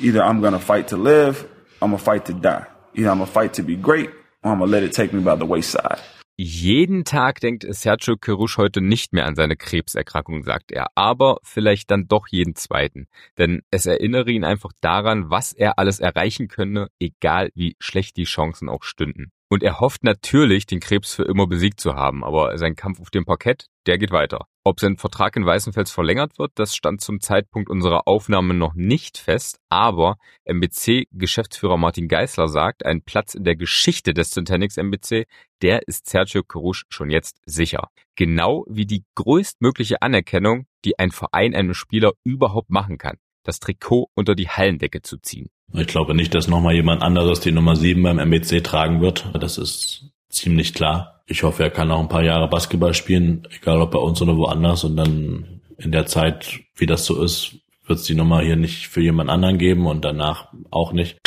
[0.00, 1.48] either I'm going to fight to live,
[1.80, 2.66] I'm going to fight to die.
[2.94, 4.10] Either I'm going to fight to be great
[4.42, 6.00] or I'm going to let it take me by the wayside.
[6.44, 11.92] Jeden Tag denkt Sergio Kerush heute nicht mehr an seine Krebserkrankung, sagt er, aber vielleicht
[11.92, 13.06] dann doch jeden zweiten.
[13.38, 18.24] Denn es erinnere ihn einfach daran, was er alles erreichen könne, egal wie schlecht die
[18.24, 19.30] Chancen auch stünden.
[19.52, 23.10] Und er hofft natürlich, den Krebs für immer besiegt zu haben, aber sein Kampf auf
[23.10, 24.46] dem Parkett, der geht weiter.
[24.64, 29.18] Ob sein Vertrag in Weißenfels verlängert wird, das stand zum Zeitpunkt unserer Aufnahme noch nicht
[29.18, 35.26] fest, aber MBC-Geschäftsführer Martin Geisler sagt, ein Platz in der Geschichte des Centenix MBC,
[35.60, 37.90] der ist Sergio Kerush schon jetzt sicher.
[38.16, 44.08] Genau wie die größtmögliche Anerkennung, die ein Verein einem Spieler überhaupt machen kann das Trikot
[44.14, 45.48] unter die Hallendecke zu ziehen.
[45.74, 49.30] Ich glaube nicht, dass nochmal jemand anderes die Nummer 7 beim MBC tragen wird.
[49.38, 51.22] Das ist ziemlich klar.
[51.26, 54.36] Ich hoffe, er kann noch ein paar Jahre Basketball spielen, egal ob bei uns oder
[54.36, 54.84] woanders.
[54.84, 58.88] Und dann in der Zeit, wie das so ist, wird es die Nummer hier nicht
[58.88, 61.18] für jemand anderen geben und danach auch nicht.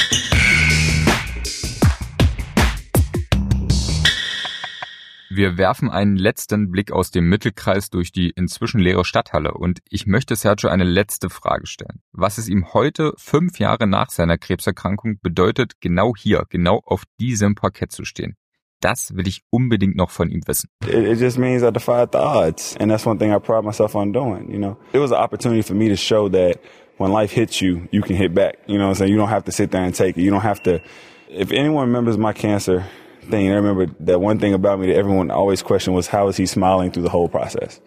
[5.36, 10.08] Wir werfen einen letzten Blick aus dem Mittelkreis durch die inzwischen leere Stadthalle und ich
[10.08, 12.00] möchte Sergio eine letzte Frage stellen.
[12.14, 17.54] Was es ihm heute, fünf Jahre nach seiner Krebserkrankung, bedeutet, genau hier, genau auf diesem
[17.54, 18.38] Parkett zu stehen.
[18.80, 20.70] Das will ich unbedingt noch von ihm wissen.
[20.88, 22.78] It, just means I defied the odds.
[22.80, 24.78] And that's one thing I pride myself on doing, you know.
[24.94, 26.62] It was an opportunity for me to show that
[26.98, 28.56] when life hits you, you can hit back.
[28.68, 29.12] You know what I'm saying?
[29.12, 30.24] You don't have to sit there and take it.
[30.24, 30.80] You don't have to,
[31.28, 32.86] if anyone remembers my cancer,
[33.26, 33.52] thing.
[33.52, 36.46] I remember that one thing about me that everyone always questioned was how is he
[36.46, 37.80] smiling through the whole process?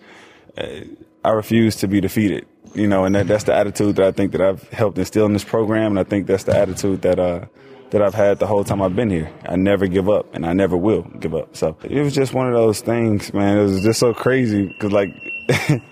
[0.56, 0.80] Uh,
[1.24, 2.46] I refuse to be defeated.
[2.74, 5.32] You know, and that, that's the attitude that I think that I've helped instill in
[5.32, 7.46] this program, and I think that's the attitude that uh,
[7.90, 9.32] that I've had the whole time I've been here.
[9.46, 11.56] I never give up, and I never will give up.
[11.56, 13.58] So it was just one of those things, man.
[13.58, 15.10] It was just so crazy because like.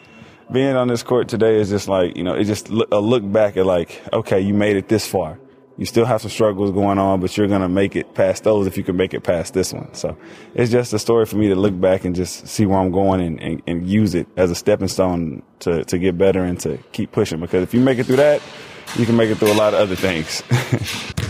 [0.52, 3.56] being on this court today is just like you know, it just a look back
[3.56, 5.38] at like, okay, you made it this far.
[5.78, 8.76] You still have some struggles going on, but you're gonna make it past those if
[8.76, 9.92] you can make it past this one.
[9.92, 10.16] So
[10.54, 13.20] it's just a story for me to look back and just see where I'm going
[13.20, 16.78] and, and, and use it as a stepping stone to, to get better and to
[16.92, 17.40] keep pushing.
[17.40, 18.40] Because if you make it through that,
[18.96, 20.42] you can make it through a lot of other things.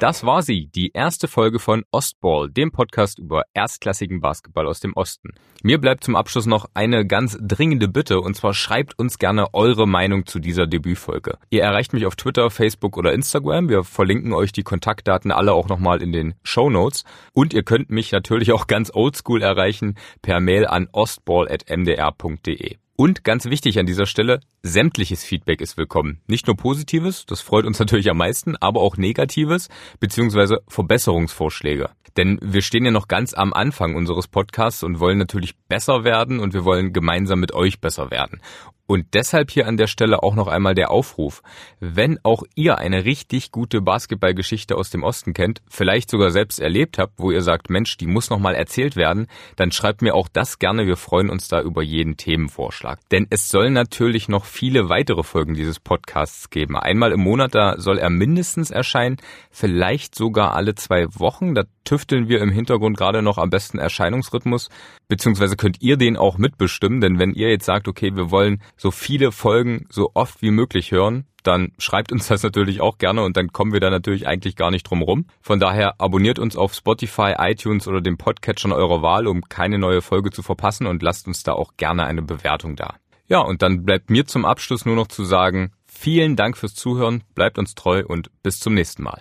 [0.00, 4.94] Das war sie, die erste Folge von Ostball, dem Podcast über erstklassigen Basketball aus dem
[4.94, 5.34] Osten.
[5.62, 9.86] Mir bleibt zum Abschluss noch eine ganz dringende Bitte und zwar schreibt uns gerne eure
[9.86, 11.36] Meinung zu dieser Debütfolge.
[11.50, 13.68] Ihr erreicht mich auf Twitter, Facebook oder Instagram.
[13.68, 17.90] Wir verlinken euch die Kontaktdaten alle auch nochmal in den Show Notes und ihr könnt
[17.90, 22.78] mich natürlich auch ganz oldschool erreichen per Mail an ostball@mdr.de.
[23.00, 26.20] Und ganz wichtig an dieser Stelle, sämtliches Feedback ist willkommen.
[26.26, 29.70] Nicht nur positives, das freut uns natürlich am meisten, aber auch negatives
[30.00, 31.88] beziehungsweise Verbesserungsvorschläge.
[32.18, 36.40] Denn wir stehen ja noch ganz am Anfang unseres Podcasts und wollen natürlich besser werden
[36.40, 38.42] und wir wollen gemeinsam mit euch besser werden.
[38.90, 41.44] Und deshalb hier an der Stelle auch noch einmal der Aufruf.
[41.78, 46.98] Wenn auch ihr eine richtig gute Basketballgeschichte aus dem Osten kennt, vielleicht sogar selbst erlebt
[46.98, 50.58] habt, wo ihr sagt, Mensch, die muss nochmal erzählt werden, dann schreibt mir auch das
[50.58, 50.88] gerne.
[50.88, 52.98] Wir freuen uns da über jeden Themenvorschlag.
[53.12, 56.76] Denn es soll natürlich noch viele weitere Folgen dieses Podcasts geben.
[56.76, 59.18] Einmal im Monat, da soll er mindestens erscheinen,
[59.52, 61.54] vielleicht sogar alle zwei Wochen.
[61.54, 64.68] Da tüfteln wir im Hintergrund gerade noch am besten Erscheinungsrhythmus,
[65.08, 68.92] beziehungsweise könnt ihr den auch mitbestimmen, denn wenn ihr jetzt sagt, okay, wir wollen so
[68.92, 73.36] viele Folgen so oft wie möglich hören, dann schreibt uns das natürlich auch gerne und
[73.36, 75.26] dann kommen wir da natürlich eigentlich gar nicht drum rum.
[75.40, 80.00] Von daher abonniert uns auf Spotify, iTunes oder dem Podcatcher eurer Wahl, um keine neue
[80.00, 82.94] Folge zu verpassen und lasst uns da auch gerne eine Bewertung da.
[83.26, 87.24] Ja, und dann bleibt mir zum Abschluss nur noch zu sagen, vielen Dank fürs Zuhören,
[87.34, 89.20] bleibt uns treu und bis zum nächsten Mal.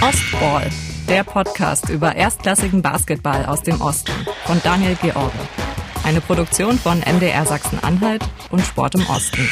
[0.00, 0.70] Ostball,
[1.08, 4.12] der Podcast über erstklassigen Basketball aus dem Osten
[4.44, 5.32] von Daniel George.
[6.04, 9.48] Eine Produktion von MDR Sachsen-Anhalt und Sport im Osten.